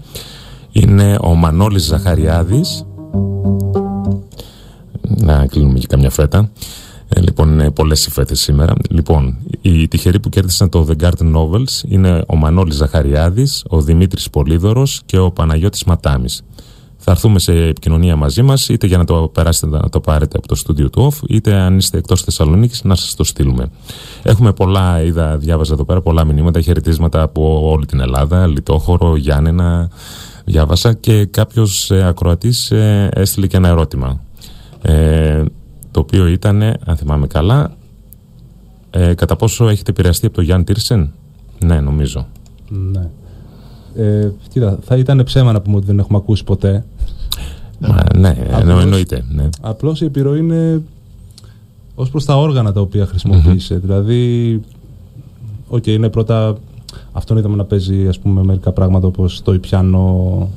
Είναι 0.73 1.19
ο 1.21 1.35
Μανώλης 1.35 1.83
Ζαχαριάδης, 1.83 2.87
να 5.03 5.47
κλείνουμε 5.47 5.79
και 5.79 5.87
καμιά 5.87 6.11
φέτα. 6.11 6.51
Ε, 7.09 7.21
λοιπόν, 7.21 7.53
είναι 7.53 7.71
πολλές 7.71 8.07
οι 8.07 8.11
φέτες 8.11 8.41
σήμερα. 8.41 8.75
Λοιπόν, 8.91 9.37
οι 9.61 9.89
τυχεροί 9.89 10.21
που 10.21 10.29
κέρδισαν 10.29 10.69
το 10.69 10.87
The 10.89 11.03
Garden 11.03 11.35
Novels 11.35 11.89
είναι 11.89 12.25
ο 12.27 12.37
Μανώλης 12.37 12.75
Ζαχαριάδης, 12.75 13.65
ο 13.69 13.81
Δημήτρης 13.81 14.31
Πολύδωρος 14.31 15.03
και 15.07 15.19
ο 15.19 15.31
Παναγιώτης 15.31 15.85
Ματάμης. 15.85 16.43
Θα 17.15 17.19
έρθουμε 17.19 17.39
σε 17.39 17.67
επικοινωνία 17.67 18.17
μαζί 18.17 18.43
μας, 18.43 18.69
είτε 18.69 18.87
για 18.87 18.99
να 18.99 19.05
το 19.05 19.31
περάσετε 19.35 19.77
να 19.77 19.89
το 19.89 20.01
πάρετε 20.01 20.39
από 20.39 20.49
το 20.49 20.55
στούντιο 20.55 20.91
του 20.91 21.11
OFF, 21.11 21.29
είτε 21.29 21.55
αν 21.55 21.77
είστε 21.77 21.99
εκτός 21.99 22.23
Θεσσαλονίκης 22.23 22.85
να 22.85 22.95
σας 22.95 23.15
το 23.15 23.25
στείλουμε. 23.25 23.71
Έχουμε 24.23 24.53
πολλά, 24.53 25.03
είδα, 25.03 25.37
διάβαζα 25.37 25.73
εδώ 25.73 25.85
πέρα 25.85 26.01
πολλά 26.01 26.25
μηνύματα, 26.25 26.61
χαιρετίσματα 26.61 27.23
από 27.23 27.71
όλη 27.71 27.87
την 27.87 28.01
Ελλάδα, 28.01 28.47
Λιτόχωρο, 28.47 29.17
Γιάννενα, 29.17 29.91
διάβασα 30.45 30.93
και 30.93 31.25
κάποιος 31.25 31.91
ε, 31.91 32.07
ακροατής 32.07 32.71
ε, 32.71 33.09
έστειλε 33.13 33.47
και 33.47 33.57
ένα 33.57 33.69
ερώτημα. 33.69 34.21
Ε, 34.83 35.43
το 35.91 36.01
οποίο 36.01 36.27
ήταν, 36.27 36.63
αν 36.63 36.97
θυμάμαι 36.97 37.27
καλά, 37.27 37.77
ε, 38.91 39.15
κατά 39.15 39.37
πόσο 39.37 39.69
έχετε 39.69 39.91
επηρεαστεί 39.91 40.27
από 40.27 40.35
τον 40.35 40.45
Γιάννη 40.45 40.65
Τίρσεν. 40.65 41.13
Ναι, 41.59 41.81
νομίζω. 41.81 42.27
Ναι. 42.69 43.11
Ε, 43.95 44.31
κοίτα, 44.49 44.79
θα 44.83 44.97
ήταν 44.97 45.23
ψέμα 45.25 45.53
να 45.53 45.61
πούμε 45.61 45.77
ότι 45.77 45.87
δεν 45.87 45.99
έχουμε 45.99 46.19
ακούσει 46.19 46.45
ποτέ. 46.45 46.85
Μα, 47.89 48.19
ναι, 48.19 48.37
απλώς, 48.53 48.83
εννοείται. 48.83 49.25
Ναι. 49.29 49.49
Απλώς 49.61 50.01
η 50.01 50.05
επιρροή 50.05 50.39
είναι 50.39 50.83
ως 51.95 52.11
προς 52.11 52.25
τα 52.25 52.37
όργανα 52.37 52.73
τα 52.73 52.81
οποία 52.81 53.07
χρησιμοποίησε. 53.07 53.79
Δηλαδή, 53.79 54.61
OK, 55.69 55.83
okay, 55.83 55.87
είναι 55.87 56.09
πρώτα... 56.09 56.57
Αυτόν 57.13 57.37
είδαμε 57.37 57.57
να 57.57 57.65
παίζει 57.65 58.09
ας 58.09 58.19
πούμε, 58.19 58.45
μερικά 58.45 58.73
πράγματα 58.73 59.07
όπως 59.07 59.43
το 59.43 59.53
πιάνο, 59.53 60.49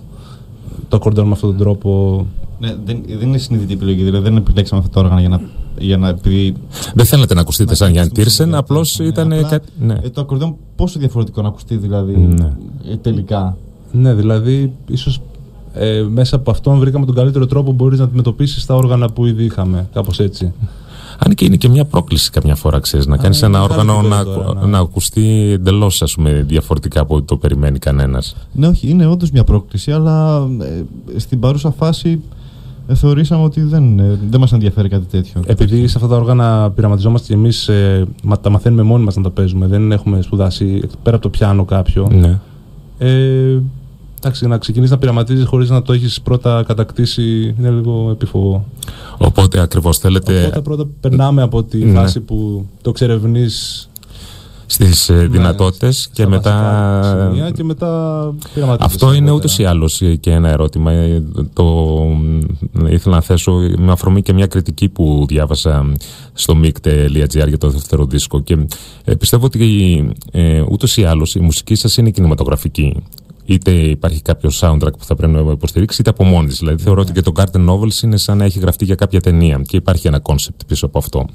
το 0.87 0.99
ακορντεόν 0.99 1.25
με 1.25 1.31
αυτόν 1.31 1.49
τον 1.49 1.59
τρόπο. 1.59 2.25
Ναι, 2.59 2.75
δεν, 2.85 3.03
δεν 3.07 3.27
είναι 3.27 3.37
συνειδητή 3.37 3.73
επιλογή, 3.73 4.03
δηλαδή 4.03 4.23
δεν 4.23 4.37
επιλέξαμε 4.37 4.81
αυτά 4.81 4.93
τα 4.93 4.99
όργανα 4.99 5.19
για 5.19 5.29
να 5.29 5.41
για 5.77 5.97
να, 5.97 6.07
επειδή... 6.07 6.53
Δεν 6.93 7.05
θέλετε 7.05 7.33
να 7.33 7.41
ακουστείτε 7.41 7.75
σαν 7.75 7.91
Γιαν 7.91 8.11
Τίρσεν, 8.11 8.55
απλώς 8.55 8.99
ήταν 8.99 9.29
κάτι. 9.49 9.67
Ναι. 9.79 9.95
Ε, 10.03 10.09
το 10.09 10.21
ακορντεόν 10.21 10.55
πόσο 10.75 10.99
διαφορετικό 10.99 11.41
να 11.41 11.47
ακουστεί 11.47 11.77
δηλαδή 11.77 12.17
ναι. 12.17 12.53
ε, 12.91 12.95
τελικά. 12.95 13.57
Ναι, 13.91 14.13
δηλαδή 14.13 14.71
ίσως 14.87 15.21
ε, 15.75 16.05
μέσα 16.09 16.35
από 16.35 16.51
αυτόν 16.51 16.79
βρήκαμε 16.79 17.05
τον 17.05 17.15
καλύτερο 17.15 17.45
τρόπο 17.45 17.69
που 17.69 17.75
μπορείς 17.75 17.99
να 17.99 18.05
αντιμετωπίσεις 18.05 18.65
τα 18.65 18.75
όργανα 18.75 19.09
που 19.09 19.25
ήδη 19.25 19.43
είχαμε. 19.43 19.87
Κάπως 19.93 20.19
έτσι. 20.19 20.53
Αν 21.17 21.33
και 21.33 21.45
είναι 21.45 21.55
και 21.55 21.69
μια 21.69 21.85
πρόκληση 21.85 22.29
καμιά 22.29 22.55
φορά, 22.55 22.79
ξέρεις, 22.79 23.05
να 23.05 23.17
κάνεις 23.17 23.41
ένα 23.41 23.63
όργανο 23.63 24.01
να, 24.01 24.23
ναι. 24.23 24.65
να 24.65 24.77
ακουστεί 24.77 25.51
εντελώς 25.53 26.03
διαφορετικά 26.45 27.01
από 27.01 27.15
ό,τι 27.15 27.25
το 27.25 27.37
περιμένει 27.37 27.79
κανένας. 27.79 28.35
Ναι, 28.51 28.67
όχι, 28.67 28.89
είναι 28.89 29.05
όντως 29.05 29.31
μια 29.31 29.43
πρόκληση, 29.43 29.91
αλλά 29.91 30.47
ε, 30.61 30.83
στην 31.19 31.39
παρούσα 31.39 31.71
φάση 31.71 32.21
ε, 32.87 32.95
θεωρήσαμε 32.95 33.43
ότι 33.43 33.61
δεν, 33.61 33.99
ε, 33.99 34.19
δεν 34.29 34.39
μας 34.39 34.51
ενδιαφέρει 34.51 34.89
κάτι 34.89 35.05
τέτοιο. 35.05 35.41
Επειδή 35.45 35.87
σε 35.87 35.97
αυτά 35.97 36.07
τα 36.07 36.15
όργανα 36.15 36.71
πειραματιζόμαστε 36.71 37.27
και 37.27 37.33
εμείς, 37.33 37.67
ε, 37.67 38.05
τα 38.41 38.49
μαθαίνουμε 38.49 38.81
μόνοι 38.81 39.03
μας 39.03 39.15
να 39.15 39.23
τα 39.23 39.29
παίζουμε. 39.29 39.67
Δεν 39.67 39.91
έχουμε 39.91 40.21
σπουδάσει 40.21 40.89
πέρα 41.03 41.15
από 41.15 41.25
το 41.25 41.29
πιάνο 41.29 41.65
κάποιο. 41.65 42.09
Ναι. 42.11 42.39
Ε, 42.97 43.59
εντάξει, 44.25 44.47
να 44.47 44.57
ξεκινήσεις 44.57 44.91
να 44.91 44.97
πειραματίζεις 44.97 45.45
χωρίς 45.45 45.69
να 45.69 45.81
το 45.81 45.93
έχεις 45.93 46.21
πρώτα 46.21 46.63
κατακτήσει 46.67 47.55
είναι 47.59 47.69
λίγο 47.69 48.09
επίφοβο. 48.11 48.65
Οπότε 49.17 49.59
ακριβώς 49.59 49.97
θέλετε. 49.97 50.45
Οπότε 50.45 50.61
πρώτα 50.61 50.87
περνάμε 50.99 51.41
από 51.41 51.63
τη 51.63 51.77
ναι. 51.77 51.99
φάση 51.99 52.19
που 52.19 52.65
το 52.81 52.89
εξερευνείς 52.89 53.89
στις 54.65 55.09
ναι, 55.09 55.27
δυνατότητες 55.27 56.09
και 56.13 56.27
μετά... 56.27 57.51
και 57.53 57.63
μετά 57.63 58.33
Αυτό 58.79 59.13
είναι 59.13 59.31
ούτως 59.31 59.59
ή 59.59 59.65
άλλως 59.65 60.01
και 60.19 60.31
ένα 60.31 60.49
ερώτημα. 60.49 60.91
Ε, 60.91 61.23
το 61.53 62.07
ήθελα 62.89 63.15
να 63.15 63.21
θέσω 63.21 63.51
με 63.77 63.91
αφορμή 63.91 64.21
και 64.21 64.33
μια 64.33 64.47
κριτική 64.47 64.89
που 64.89 65.25
διάβασα 65.27 65.91
στο 66.33 66.53
mic.gr 66.63 67.47
για 67.47 67.57
το 67.57 67.69
δεύτερο 67.69 68.05
δίσκο 68.05 68.41
και 68.41 68.57
ε, 69.03 69.15
πιστεύω 69.15 69.45
ότι 69.45 70.11
ε, 70.31 70.63
ούτως 70.69 70.97
ή 70.97 71.03
άλλως 71.03 71.35
η 71.35 71.39
μουσική 71.39 71.75
σας 71.75 71.97
είναι 71.97 72.09
κινηματογραφική 72.09 73.03
είτε 73.45 73.71
υπάρχει 73.71 74.21
κάποιο 74.21 74.49
soundtrack 74.53 74.97
που 74.97 75.05
θα 75.05 75.15
πρέπει 75.15 75.33
να 75.33 75.51
υποστηρίξει, 75.51 76.01
είτε 76.01 76.09
από 76.09 76.23
μόνη 76.23 76.47
της. 76.47 76.57
Δηλαδή, 76.57 76.83
θεωρώ 76.83 77.01
ότι 77.01 77.11
και 77.11 77.21
το 77.21 77.31
Garden 77.35 77.69
Novels 77.69 78.03
είναι 78.03 78.17
σαν 78.17 78.37
να 78.37 78.45
έχει 78.45 78.59
γραφτεί 78.59 78.85
για 78.85 78.95
κάποια 78.95 79.21
ταινία 79.21 79.61
και 79.67 79.77
υπάρχει 79.77 80.07
ένα 80.07 80.21
concept 80.23 80.65
πίσω 80.67 80.85
από 80.85 80.97
αυτό. 80.97 81.25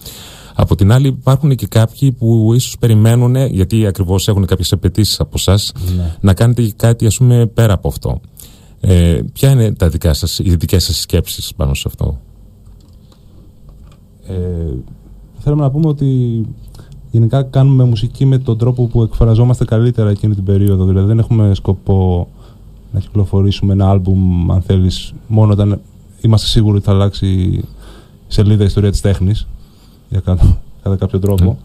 Από 0.54 0.74
την 0.74 0.92
άλλη, 0.92 1.06
υπάρχουν 1.06 1.54
και 1.54 1.66
κάποιοι 1.66 2.12
που 2.12 2.52
ίσως 2.54 2.78
περιμένουν, 2.78 3.36
γιατί 3.36 3.86
ακριβώς 3.86 4.28
έχουν 4.28 4.46
κάποιες 4.46 4.72
απαιτήσεις 4.72 5.20
από 5.20 5.34
εσά, 5.34 5.58
ναι. 5.96 6.16
να 6.20 6.34
κάνετε 6.34 6.72
κάτι 6.76 7.06
ας 7.06 7.16
πούμε, 7.16 7.46
πέρα 7.46 7.72
από 7.72 7.88
αυτό. 7.88 8.20
Ε, 8.80 9.20
ποια 9.32 9.50
είναι 9.50 9.72
τα 9.72 9.88
δικά 9.88 10.14
σας, 10.14 10.38
οι 10.38 10.54
δικές 10.54 10.84
σας 10.84 11.00
σκέψεις 11.00 11.52
πάνω 11.56 11.74
σε 11.74 11.84
αυτό, 11.86 12.20
ε, 14.26 14.34
Θέλουμε 15.42 15.62
να 15.62 15.70
πούμε 15.70 15.88
ότι 15.88 16.40
γενικά 17.10 17.42
κάνουμε 17.42 17.84
μουσική 17.84 18.24
με 18.24 18.38
τον 18.38 18.58
τρόπο 18.58 18.86
που 18.86 19.02
εκφραζόμαστε 19.02 19.64
καλύτερα 19.64 20.10
εκείνη 20.10 20.34
την 20.34 20.44
περίοδο. 20.44 20.84
Δηλαδή, 20.84 21.06
δεν 21.06 21.18
έχουμε 21.18 21.54
σκοπό 21.54 22.28
να 22.92 23.00
κυκλοφορήσουμε 23.00 23.72
ένα 23.72 23.90
άλμπουμ, 23.90 24.52
αν 24.52 24.62
θέλεις, 24.62 25.14
μόνο 25.26 25.52
όταν 25.52 25.80
είμαστε 26.20 26.46
σίγουροι 26.46 26.76
ότι 26.76 26.84
θα 26.84 26.92
αλλάξει 26.92 27.26
η 27.26 27.64
σελίδα 28.26 28.64
ιστορία 28.64 28.90
της 28.90 29.00
τέχνης 29.00 29.46
για 30.08 30.20
κατά, 30.20 30.60
κατά 30.82 30.96
κάποιο 30.96 31.18
τρόπο. 31.18 31.58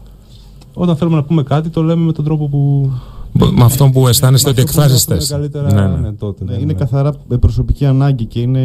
Όταν 0.74 0.96
θέλουμε 0.96 1.16
να 1.16 1.22
πούμε 1.22 1.42
κάτι, 1.42 1.68
το 1.68 1.82
λέμε 1.82 2.04
με 2.04 2.12
τον 2.12 2.24
τρόπο 2.24 2.48
που. 2.48 2.90
Με 3.38 3.64
αυτό 3.64 3.90
που 3.92 4.08
αισθάνεστε 4.08 4.50
ότι 4.50 4.60
εκφράζεστε. 4.60 5.18
Καλύτερα, 5.28 5.72
ναι, 5.72 5.80
ναι. 5.80 5.96
ναι, 5.96 6.12
τότε, 6.12 6.44
ναι, 6.44 6.54
είναι 6.54 6.72
καθαρά 6.72 7.12
προσωπική 7.40 7.86
ανάγκη 7.86 8.24
και 8.24 8.40
είναι 8.40 8.60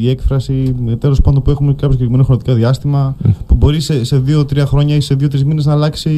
η 0.00 0.08
έκφραση 0.08 0.74
τέλος 0.98 1.20
πάντων 1.20 1.42
που 1.42 1.50
έχουμε 1.50 1.72
κάποιο 1.72 1.90
συγκεκριμένο 1.90 2.24
χρονικό 2.24 2.52
διάστημα 2.52 3.16
που 3.46 3.54
μπορεί 3.54 3.80
σε, 3.80 4.04
σε 4.04 4.18
δύο-τρία 4.18 4.66
χρόνια 4.66 4.96
ή 4.96 5.00
σε 5.00 5.14
δύο-τρεις 5.14 5.44
μήνες 5.44 5.66
να 5.66 5.72
αλλάξει 5.72 6.10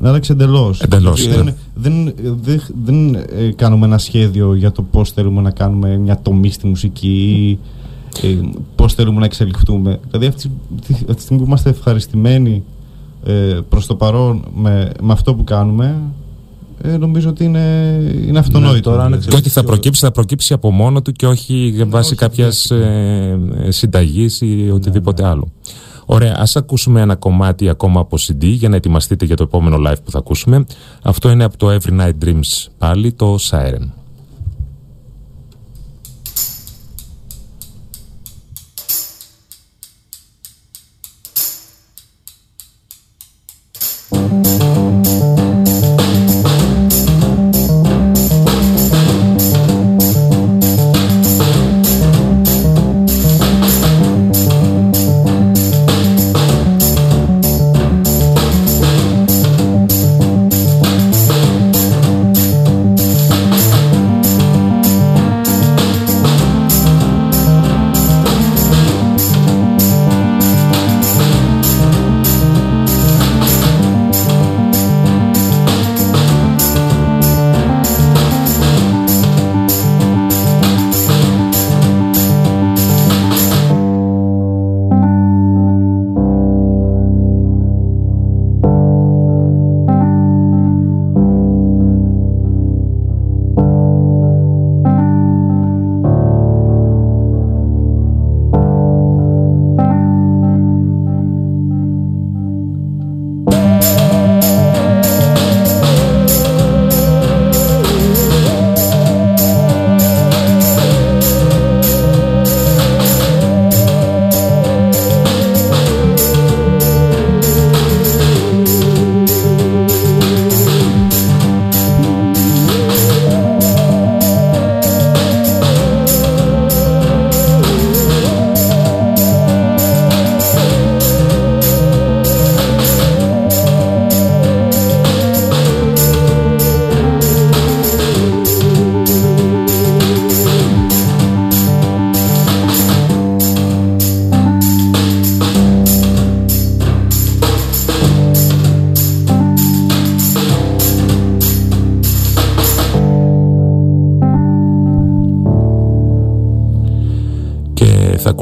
να 0.00 0.08
αλλάξει 0.08 0.32
εντελώς. 0.32 0.80
Εντελώς. 0.80 1.28
Δεν, 1.28 1.54
δεν, 1.74 2.14
δεν, 2.42 2.60
δεν 2.84 3.14
ε, 3.14 3.52
κάνουμε 3.56 3.86
ένα 3.86 3.98
σχέδιο 3.98 4.54
για 4.54 4.72
το 4.72 4.82
πώς 4.82 5.10
θέλουμε 5.10 5.40
να 5.40 5.50
κάνουμε 5.50 5.96
μια 5.96 6.18
τομή 6.22 6.50
στη 6.50 6.66
μουσική 6.66 7.58
ε, 8.22 8.38
πώς 8.74 8.94
θέλουμε 8.94 9.18
να 9.18 9.24
εξελιχθούμε. 9.24 10.00
Δηλαδή, 10.10 10.26
αυτή, 10.26 10.50
αυτή 10.90 11.14
τη 11.14 11.20
στιγμή 11.20 11.42
που 11.42 11.48
είμαστε 11.48 11.70
ευχαριστημένοι 11.70 12.62
ε, 13.24 13.58
προς 13.68 13.86
το 13.86 13.94
παρόν 13.94 14.44
με, 14.54 14.92
με 15.02 15.12
αυτό 15.12 15.34
που 15.34 15.44
κάνουμε, 15.44 15.96
ε, 16.82 16.96
νομίζω 16.96 17.28
ότι 17.28 17.44
είναι, 17.44 17.96
είναι 18.26 18.38
αυτονόητο. 18.38 18.90
Ναι, 18.90 18.96
τώρα, 18.96 19.04
δηλαδή, 19.06 19.26
και 19.26 19.36
ότι 19.36 19.48
θα 19.48 19.64
προκύψει, 19.64 20.00
θα 20.00 20.10
προκύψει 20.10 20.52
από 20.52 20.70
μόνο 20.70 21.02
του 21.02 21.12
και 21.12 21.26
όχι 21.26 21.84
βάσει 21.88 22.14
κάποιας 22.14 22.70
ε, 22.70 23.38
ε, 23.64 23.70
συνταγής 23.70 24.40
ή 24.40 24.70
οτιδήποτε 24.72 25.26
άλλο. 25.26 25.52
Ωραία, 26.06 26.34
ας 26.38 26.56
ακούσουμε 26.56 27.00
ένα 27.00 27.16
κομμάτι 27.16 27.68
ακόμα 27.68 28.00
από 28.00 28.16
CD 28.20 28.44
για 28.44 28.68
να 28.68 28.76
ετοιμαστείτε 28.76 29.24
για 29.24 29.36
το 29.36 29.42
επόμενο 29.42 29.76
live 29.90 30.02
που 30.04 30.10
θα 30.10 30.18
ακούσουμε. 30.18 30.66
Αυτό 31.02 31.30
είναι 31.30 31.44
από 31.44 31.56
το 31.56 31.76
Every 31.76 32.00
Night 32.00 32.24
Dreams 32.24 32.66
πάλι, 32.78 33.12
το 33.12 33.36
Siren. 33.50 33.88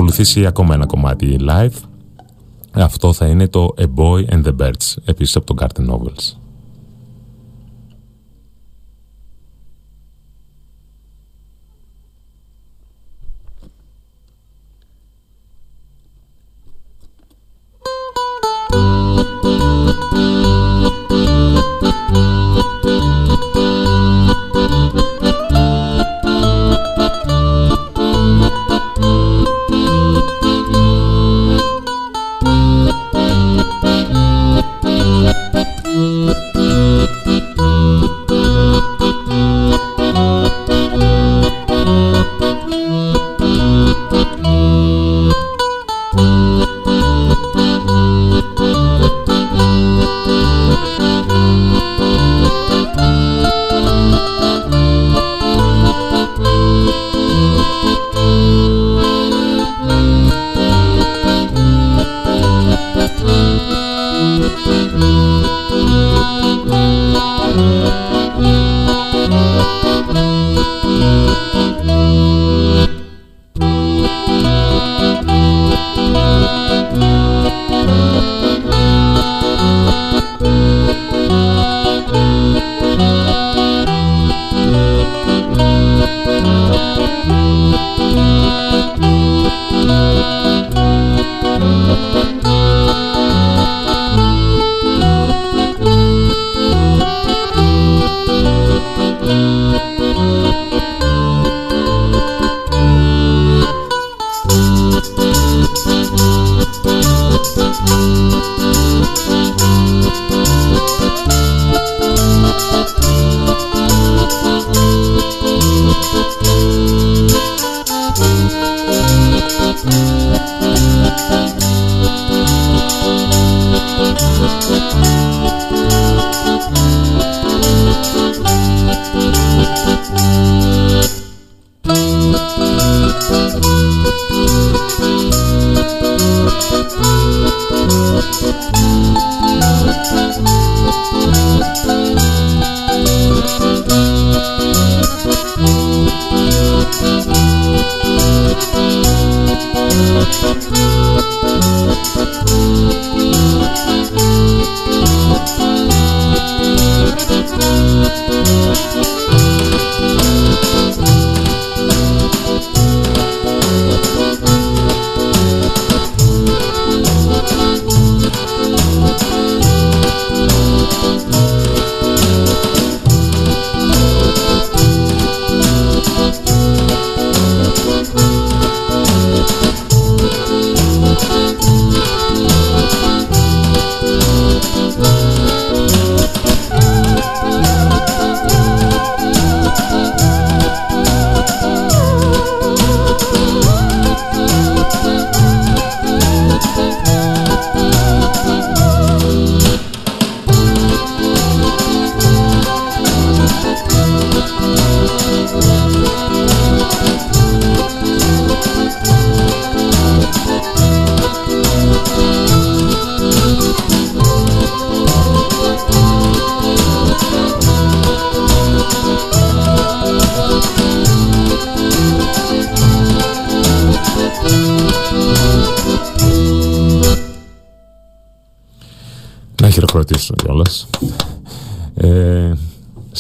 Ακολουθήσει 0.09 0.47
ακόμα 0.47 0.75
ένα 0.75 0.87
κομμάτι 0.87 1.37
live. 1.41 1.77
Αυτό 2.73 3.13
θα 3.13 3.27
είναι 3.27 3.49
το 3.49 3.75
A 3.79 3.83
Boy 3.83 4.25
and 4.29 4.45
the 4.45 4.57
Birds, 4.57 4.97
επίσης 5.05 5.37
από 5.37 5.55
το 5.55 5.55
Garden 5.61 5.91
Novels. 5.91 6.48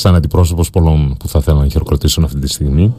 Σαν 0.09 0.17
αντιπρόσωπος 0.17 0.71
πολλών 0.71 1.17
που 1.19 1.29
θα 1.29 1.41
θέλω 1.41 1.59
να 1.59 1.69
χειροκροτήσουν 1.69 2.25
αυτή 2.25 2.39
τη 2.39 2.49
στιγμή. 2.49 2.95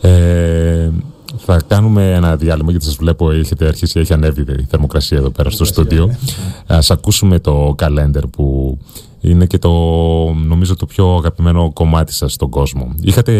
Ε, 0.00 0.90
θα 1.36 1.60
κάνουμε 1.66 2.12
ένα 2.14 2.36
διάλειμμα 2.36 2.70
γιατί 2.70 2.84
σας 2.84 2.96
βλέπω 2.96 3.30
έχετε 3.30 3.66
αρχίσει, 3.66 4.00
έχει 4.00 4.12
ανέβει 4.12 4.40
η 4.40 4.66
θερμοκρασία 4.68 5.18
εδώ 5.18 5.30
πέρα 5.30 5.50
στο 5.50 5.64
στούντιο. 5.64 6.06
Ναι. 6.06 6.16
Ας 6.66 6.90
ακούσουμε 6.90 7.38
το 7.38 7.74
καλέντερ 7.76 8.26
που 8.26 8.78
είναι 9.20 9.46
και 9.46 9.58
το 9.58 9.70
νομίζω 10.46 10.76
το 10.76 10.86
πιο 10.86 11.14
αγαπημένο 11.16 11.70
κομμάτι 11.72 12.12
σας 12.12 12.32
στον 12.32 12.50
κόσμο. 12.50 12.94
Είχατε, 13.00 13.32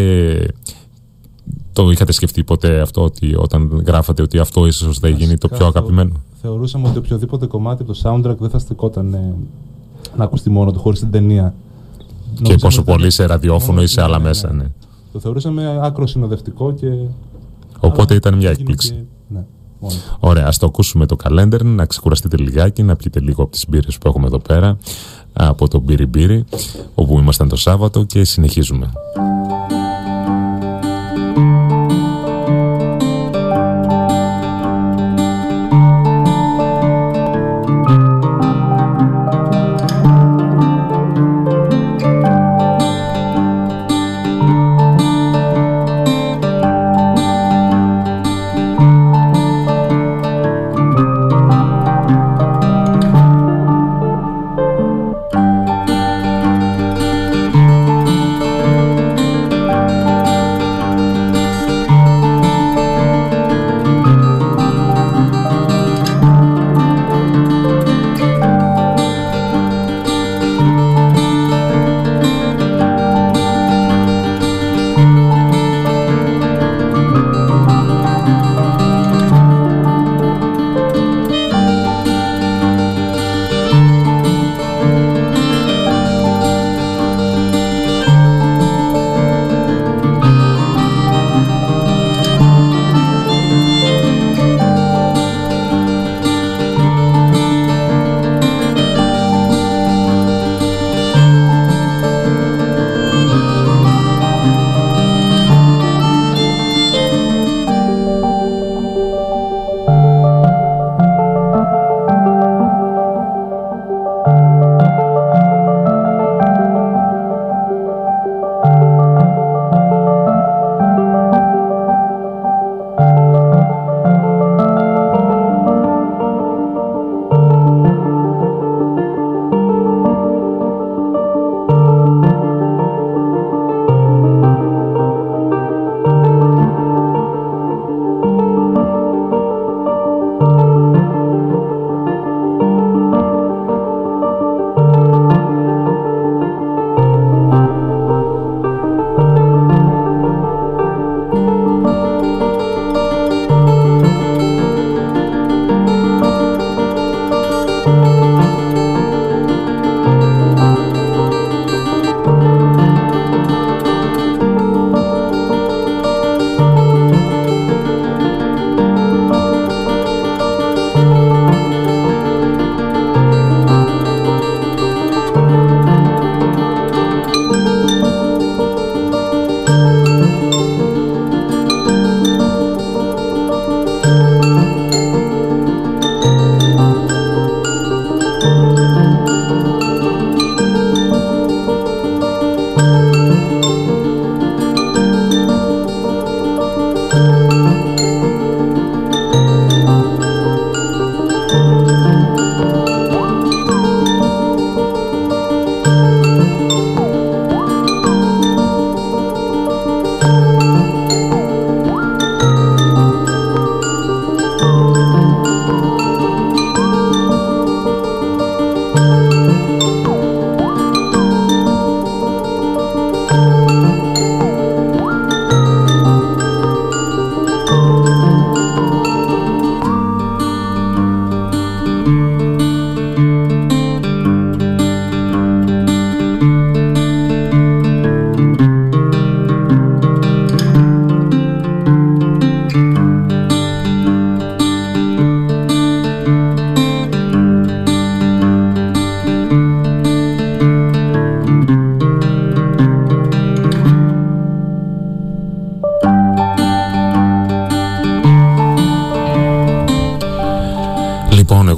το 1.73 1.89
είχατε 1.89 2.11
σκεφτεί 2.11 2.43
ποτέ 2.43 2.81
αυτό 2.81 3.03
ότι 3.03 3.35
όταν 3.35 3.83
γράφατε 3.87 4.21
ότι 4.21 4.39
αυτό 4.39 4.65
ίσως 4.65 4.99
θα 4.99 5.07
γίνει 5.09 5.37
το 5.37 5.47
πιο 5.47 5.65
αγαπημένο; 5.65 6.11
θεωρούσαμε 6.41 6.87
ότι 6.87 6.97
οποιοδήποτε 6.97 7.45
κομμάτι 7.45 7.83
από 7.83 7.93
το 7.93 7.99
soundtrack 8.03 8.37
δεν 8.37 8.49
θα 8.49 8.59
στεκόταν 8.59 9.13
ε, 9.13 9.33
να 10.17 10.23
ακουστεί 10.23 10.49
μόνο 10.49 10.71
του 10.71 10.79
χωρίς 10.79 10.99
την 10.99 11.11
ταινία. 11.11 11.53
Και 12.41 12.55
πόσο 12.55 12.83
πολύ 12.83 13.09
σε 13.09 13.25
ραδιόφωνο 13.25 13.81
ή 13.81 13.87
σε 13.87 14.01
άλλα 14.01 14.17
ναι, 14.17 14.23
μέσα, 14.23 14.53
ναι. 14.53 14.63
ναι. 14.63 14.69
Το 15.11 15.19
θεωρούσαμε 15.19 15.79
άκρο 15.81 16.07
συνοδευτικό 16.07 16.73
και. 16.73 16.87
Οπότε 17.79 18.15
ήταν 18.15 18.37
μια 18.37 18.49
έκπληξη. 18.49 18.89
Και... 18.89 19.01
Ναι, 19.27 19.45
μόνος. 19.79 20.17
Ωραία, 20.19 20.47
ας 20.47 20.57
το 20.57 20.65
ακούσουμε 20.65 21.05
το 21.05 21.15
καλέντερ, 21.15 21.63
να 21.63 21.85
ξεκουραστείτε 21.85 22.37
λιγάκι, 22.37 22.83
να 22.83 22.95
πιείτε 22.95 23.19
λίγο 23.19 23.43
από 23.43 23.51
τις 23.51 23.65
μπύρες 23.67 23.97
που 23.97 24.07
έχουμε 24.07 24.25
εδώ 24.25 24.39
πέρα, 24.39 24.77
από 25.33 25.67
το 25.67 25.79
Μπύρι 25.79 26.05
Μπύρι, 26.05 26.45
όπου 26.95 27.19
ήμασταν 27.19 27.47
το 27.47 27.55
Σάββατο 27.55 28.03
και 28.03 28.23
συνεχίζουμε. 28.23 28.91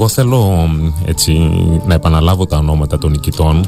Εγώ 0.05 0.13
θέλω 0.13 0.69
έτσι 1.05 1.31
να 1.87 1.93
επαναλάβω 1.93 2.45
τα 2.45 2.57
ονόματα 2.57 2.97
των 2.97 3.11
νικητών 3.11 3.65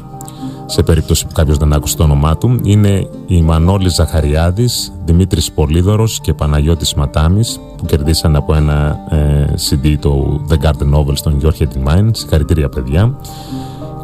σε 0.65 0.83
περίπτωση 0.83 1.27
που 1.27 1.33
κάποιος 1.33 1.57
δεν 1.57 1.73
άκουσε 1.73 1.95
το 1.95 2.03
όνομά 2.03 2.37
του. 2.37 2.59
Είναι 2.63 3.09
η 3.27 3.41
Μανώλη 3.41 3.89
Ζαχαριάδης, 3.89 4.93
Δημήτρης 5.05 5.51
Πολύδωρος 5.51 6.19
και 6.21 6.33
Παναγιώτης 6.33 6.93
Ματάμης 6.93 7.59
που 7.77 7.85
κερδίσαν 7.85 8.35
από 8.35 8.55
ένα 8.55 8.95
ε, 9.09 9.45
CD 9.69 9.95
το 9.99 10.41
The 10.49 10.65
Garden 10.65 10.95
Novel 10.95 11.13
στον 11.13 11.41
Your 11.41 11.61
Head 11.61 11.87
Mine. 11.87 12.09
Συγχαρητήρια 12.11 12.69
παιδιά. 12.69 13.17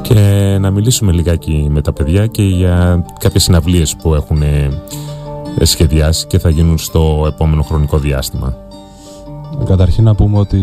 Και 0.01 0.57
να 0.59 0.71
μιλήσουμε 0.71 1.11
λιγάκι 1.11 1.67
με 1.71 1.81
τα 1.81 1.93
παιδιά 1.93 2.27
και 2.27 2.43
για 2.43 3.05
κάποιες 3.19 3.43
συναυλίες 3.43 3.95
που 3.95 4.13
έχουν 4.13 4.41
ε, 4.41 4.69
σχεδιάσει 5.61 6.27
και 6.27 6.39
θα 6.39 6.49
γίνουν 6.49 6.77
στο 6.77 7.25
επόμενο 7.27 7.61
χρονικό 7.61 7.97
διάστημα. 7.97 8.57
Καταρχήν 9.65 10.03
να 10.03 10.15
πούμε 10.15 10.39
ότι 10.39 10.59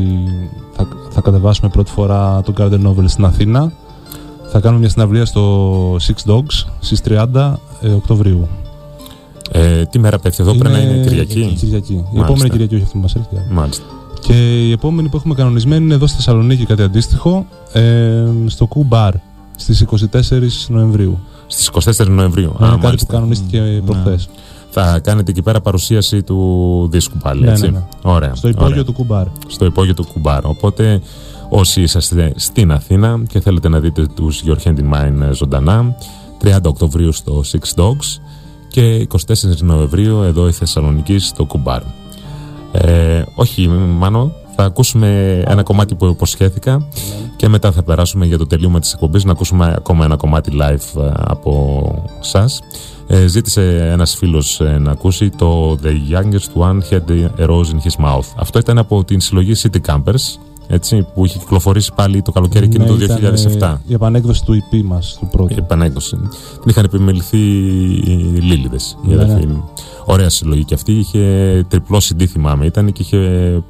θα, 1.10 1.14
θα 1.14 1.20
κατεβάσουμε 1.20 1.68
πρώτη 1.70 1.90
φορά 1.90 2.42
το 2.42 2.52
Garden 2.58 2.86
Novel 2.86 3.04
στην 3.06 3.24
Αθήνα. 3.24 3.72
Θα 4.52 4.60
κάνουμε 4.60 4.80
μια 4.80 4.88
συναυλία 4.88 5.24
στο 5.24 5.94
Six 5.94 6.30
Dogs 6.30 6.66
στις 6.80 7.02
30 7.08 7.54
ε, 7.80 7.88
Οκτωβρίου. 7.88 8.48
Ε, 9.52 9.84
τι 9.84 9.98
μέρα 9.98 10.18
πέφτει 10.18 10.42
εδώ, 10.42 10.54
πρέπει 10.54 10.74
να 10.74 10.80
είναι 10.80 11.04
Κυριακή. 11.04 11.54
Κυριακή. 11.58 12.04
Η 12.14 12.20
επόμενη 12.20 12.50
Κυριακή, 12.50 12.74
όχι 12.74 12.82
αυτή 12.82 12.96
που 12.96 13.02
μας 13.02 13.14
έρχεται. 13.14 13.46
Μάλιστα. 13.50 13.84
Και 14.20 14.66
η 14.66 14.72
επόμενη 14.72 15.08
που 15.08 15.16
έχουμε 15.16 15.34
κανονισμένη 15.34 15.84
είναι 15.84 15.94
εδώ 15.94 16.06
στη 16.06 16.16
Θεσσαλονίκη 16.16 16.66
κάτι 16.66 16.82
αντίστοιχο, 16.82 17.46
ε, 17.72 18.24
στο 18.46 18.68
Q 18.74 19.08
στις 19.56 19.80
24 19.80 20.68
Νοεμβρίου. 20.68 21.18
Στις 21.46 21.70
24 22.00 22.06
Νοεμβρίου. 22.08 22.56
Είναι 22.60 22.78
κάτι 22.80 22.96
που 22.96 23.06
κανονίστηκε 23.06 23.78
mm, 23.78 23.84
προχθές. 23.84 24.28
Ναι. 24.28 24.34
Θα 24.70 25.00
κάνετε 25.02 25.30
εκεί 25.30 25.42
πέρα 25.42 25.60
παρουσίαση 25.60 26.22
του 26.22 26.88
δίσκου 26.90 27.16
πάλι, 27.16 27.44
ναι, 27.44 27.50
έτσι; 27.50 27.64
Ναι, 27.64 27.70
ναι. 27.70 27.84
Ωραία. 28.02 28.34
Στο 28.34 28.48
υπόγειο 28.48 28.70
ωραία. 28.70 28.84
του 28.84 28.92
Κουμπάρ. 28.92 29.26
Στο 29.46 29.64
υπόγειο 29.64 29.94
του 29.94 30.06
Κουμπάρ. 30.12 30.44
Οπότε 30.44 31.00
όσοι 31.48 31.82
είσαστε 31.82 32.32
στην 32.36 32.72
Αθήνα 32.72 33.22
και 33.28 33.40
θέλετε 33.40 33.68
να 33.68 33.80
δείτε 33.80 34.06
τους 34.14 34.42
Your 34.46 34.66
Hand 34.66 34.76
in 34.78 34.94
Mine 34.94 35.30
ζωντανά, 35.32 35.96
30 36.44 36.58
Οκτωβρίου 36.64 37.12
στο 37.12 37.42
Six 37.52 37.80
Dogs 37.80 38.20
και 38.68 39.06
24 39.12 39.18
Νοεμβρίου 39.60 40.22
εδώ 40.22 40.48
η 40.48 40.52
Θεσσαλονίκη 40.52 41.18
στο 41.18 41.44
Κουμπάρ. 41.44 41.82
Ε, 42.72 43.22
όχι, 43.34 43.68
Μάνο, 43.68 44.32
θα 44.56 44.64
ακούσουμε 44.64 45.42
ένα 45.46 45.62
κομμάτι 45.62 45.94
που 45.94 46.06
υποσχέθηκα 46.06 46.88
και 47.36 47.48
μετά 47.48 47.72
θα 47.72 47.82
περάσουμε 47.82 48.26
για 48.26 48.38
το 48.38 48.46
τελείωμα 48.46 48.80
της 48.80 48.92
εκπομπής 48.92 49.24
να 49.24 49.32
ακούσουμε 49.32 49.74
ακόμα 49.76 50.04
ένα 50.04 50.16
κομμάτι 50.16 50.52
live 50.60 51.02
ε, 51.02 51.10
από 51.14 52.04
σας. 52.20 52.60
Ε, 53.12 53.26
ζήτησε 53.26 53.88
ένας 53.92 54.16
φίλος 54.16 54.60
ε, 54.60 54.78
να 54.78 54.90
ακούσει 54.90 55.30
το 55.30 55.78
The 55.82 56.14
Youngest 56.14 56.62
One 56.62 56.78
Had 56.90 57.28
a 57.38 57.48
Rose 57.48 57.70
in 57.70 57.78
His 57.84 58.04
Mouth. 58.04 58.26
Αυτό 58.36 58.58
ήταν 58.58 58.78
από 58.78 59.04
την 59.04 59.20
συλλογή 59.20 59.52
City 59.56 59.80
Campers 59.86 60.38
έτσι, 60.72 61.06
που 61.14 61.24
είχε 61.24 61.38
κυκλοφορήσει 61.38 61.92
πάλι 61.94 62.22
το 62.22 62.32
καλοκαίρι 62.32 62.64
εκείνο 62.64 62.84
ναι, 62.84 63.06
το 63.06 63.16
2007. 63.60 63.76
Η 63.86 63.94
επανέκδοση 63.94 64.44
του 64.44 64.54
EP 64.54 64.82
μας, 64.84 65.16
του 65.20 65.28
πρώτου. 65.30 65.52
Η 65.52 65.56
επανέκδοση. 65.58 66.16
Την 66.60 66.70
είχαν 66.70 66.84
επιμεληθεί 66.84 67.38
οι 67.38 68.40
Λίλιδες. 68.40 68.98
Ναι, 69.02 69.24
ναι. 69.24 69.44
Ωραία 70.04 70.28
συλλογή 70.28 70.64
και 70.64 70.74
αυτή. 70.74 70.92
Είχε 70.92 71.64
τριπλό 71.68 71.98
CD 71.98 72.24
θυμάμαι 72.24 72.66
ήταν 72.66 72.92
και 72.92 73.02
είχε 73.02 73.18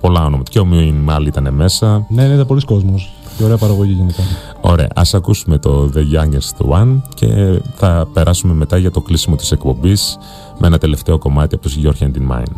πολλά 0.01 0.24
ονόματα. 0.24 0.51
Και 0.51 0.59
ο 0.59 0.64
Μιουίν 0.64 0.95
Μάλι 0.95 1.28
ήταν 1.28 1.55
μέσα. 1.55 2.07
Ναι, 2.09 2.26
ναι, 2.26 2.34
ήταν 2.34 2.47
πολλοί 2.47 2.61
κόσμος. 2.64 3.12
Και 3.41 3.47
ωραία 3.47 3.59
παραγωγή 3.59 3.93
γενικά. 3.93 4.22
Ωραία. 4.61 4.88
Ας 4.95 5.14
ακούσουμε 5.14 5.59
το 5.59 5.91
The 5.95 5.99
Youngest 5.99 6.80
One 6.80 7.01
και 7.14 7.61
θα 7.74 8.09
περάσουμε 8.12 8.55
μετά 8.55 8.76
για 8.76 8.91
το 8.91 9.01
κλείσιμο 9.01 9.36
της 9.36 9.53
εκπομπής 9.53 10.18
με 10.59 10.66
ένα 10.66 10.78
τελευταίο 10.78 11.18
κομμάτι 11.18 11.55
από 11.55 11.68
το 11.68 11.74
Your 11.82 12.03
Hand 12.03 12.12
in 12.16 12.36
Mine. 12.36 12.55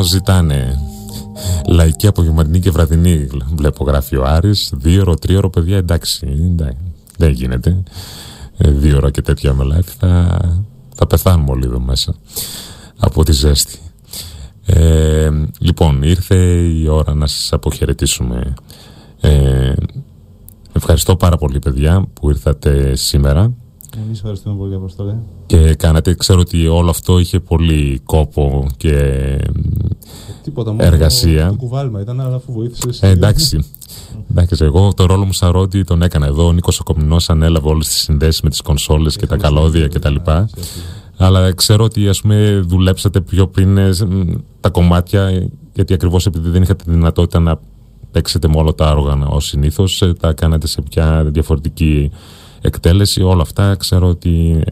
Εδώ 0.00 0.08
ζητάνε 0.08 0.78
λαϊκή 1.66 2.06
απογευματινή 2.06 2.60
και 2.60 2.70
βραδινή. 2.70 3.28
Βλέπω 3.54 3.84
γράφει 3.84 4.16
ο 4.16 4.24
Άρης. 4.24 4.72
Δύο 4.76 5.00
ώρο, 5.00 5.14
τρίωρο, 5.14 5.50
παιδιά, 5.50 5.76
εντάξει. 5.76 6.26
δεν 7.16 7.30
γίνεται. 7.30 7.82
Ε, 8.56 8.70
δύο 8.70 8.96
ώρα 8.96 9.10
και 9.10 9.22
τέτοια 9.22 9.54
με 9.54 9.64
live 9.74 9.88
θα, 9.98 10.40
θα 10.94 11.06
πεθάνουμε 11.06 11.50
όλοι 11.50 11.64
εδώ 11.64 11.80
μέσα 11.80 12.14
από 12.98 13.24
τη 13.24 13.32
ζέστη. 13.32 13.78
Ε, 14.66 15.30
λοιπόν, 15.58 16.02
ήρθε 16.02 16.36
η 16.56 16.86
ώρα 16.88 17.14
να 17.14 17.26
σας 17.26 17.52
αποχαιρετήσουμε. 17.52 18.54
Ε, 19.20 19.72
ευχαριστώ 20.72 21.16
πάρα 21.16 21.36
πολύ 21.36 21.58
παιδιά 21.58 22.06
που 22.12 22.28
ήρθατε 22.28 22.96
σήμερα. 22.96 23.52
Εμείς 23.96 24.18
ευχαριστούμε 24.18 24.56
πολύ 24.56 24.74
Αποστολέ. 24.74 25.14
Και 25.46 25.74
κάνατε, 25.74 26.14
ξέρω 26.14 26.40
ότι 26.40 26.66
όλο 26.66 26.90
αυτό 26.90 27.18
είχε 27.18 27.40
πολύ 27.40 28.00
κόπο 28.04 28.66
και 28.76 28.94
Τίποτα, 30.50 30.74
εργασία. 30.78 31.48
Το 31.48 31.54
κουβάλιμα 31.54 32.00
ήταν, 32.00 32.20
αλλά 32.20 32.36
αφού 32.36 32.52
βοήθησες. 32.52 33.02
Ε, 33.02 33.08
εντάξει. 33.08 33.64
εντάξει. 34.30 34.64
Εγώ 34.64 34.92
το 34.94 35.06
ρόλο 35.06 35.24
μου 35.24 35.32
σαν 35.32 35.50
ρότι 35.50 35.84
τον 35.84 36.02
έκανα 36.02 36.26
εδώ. 36.26 36.46
Ο 36.46 36.52
Νίκος 36.52 36.80
Οκομινό 36.80 37.16
ανέλαβε 37.26 37.68
όλες 37.68 37.86
τις 37.86 37.96
συνδέσεις 37.96 38.40
με 38.40 38.50
τις 38.50 38.60
κονσόλες 38.60 39.16
και 39.16 39.26
τα 39.26 39.36
καλώδια 39.36 39.88
κτλ. 39.88 40.14
Αλλά 41.16 41.52
ξέρω 41.52 41.84
ότι 41.84 42.08
ας 42.08 42.20
πούμε 42.20 42.62
δουλέψατε 42.66 43.20
πιο 43.20 43.46
πριν 43.48 43.76
ε, 43.76 43.90
τα 44.60 44.68
κομμάτια 44.68 45.48
γιατί 45.72 45.94
ακριβώς 45.94 46.26
επειδή 46.26 46.48
δεν 46.48 46.62
είχατε 46.62 46.84
τη 46.84 46.90
δυνατότητα 46.90 47.40
να 47.40 47.58
παίξετε 48.12 48.48
με 48.48 48.56
όλα 48.56 48.74
τα 48.74 48.90
όργανα 48.90 49.26
ως 49.26 49.46
συνήθως 49.46 50.02
ε, 50.02 50.12
τα 50.12 50.32
κάνατε 50.32 50.66
σε 50.66 50.82
πια 50.82 51.24
διαφορετική 51.24 52.10
εκτέλεση 52.60 53.22
όλα 53.22 53.42
αυτά 53.42 53.74
ξέρω 53.74 54.08
ότι 54.08 54.62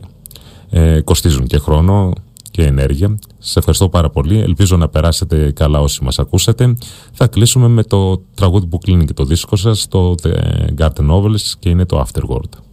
ε, 0.70 1.00
κοστίζουν 1.00 1.46
και 1.46 1.58
χρόνο 1.58 2.12
και 2.58 2.64
ενέργεια. 2.64 3.18
Σας 3.38 3.56
ευχαριστώ 3.56 3.88
πάρα 3.88 4.10
πολύ. 4.10 4.38
Ελπίζω 4.38 4.76
να 4.76 4.88
περάσετε 4.88 5.52
καλά 5.52 5.80
όσοι 5.80 6.04
μας 6.04 6.18
ακούσατε. 6.18 6.76
Θα 7.12 7.26
κλείσουμε 7.26 7.68
με 7.68 7.82
το 7.82 8.22
τραγούδι 8.34 8.66
που 8.66 8.78
κλείνει 8.78 9.04
και 9.04 9.12
το 9.12 9.24
δίσκο 9.24 9.56
σας, 9.56 9.88
το 9.88 10.14
The 10.22 10.32
Garden 10.78 11.10
Novels 11.10 11.52
και 11.58 11.68
είναι 11.68 11.84
το 11.84 12.06
Afterword. 12.06 12.67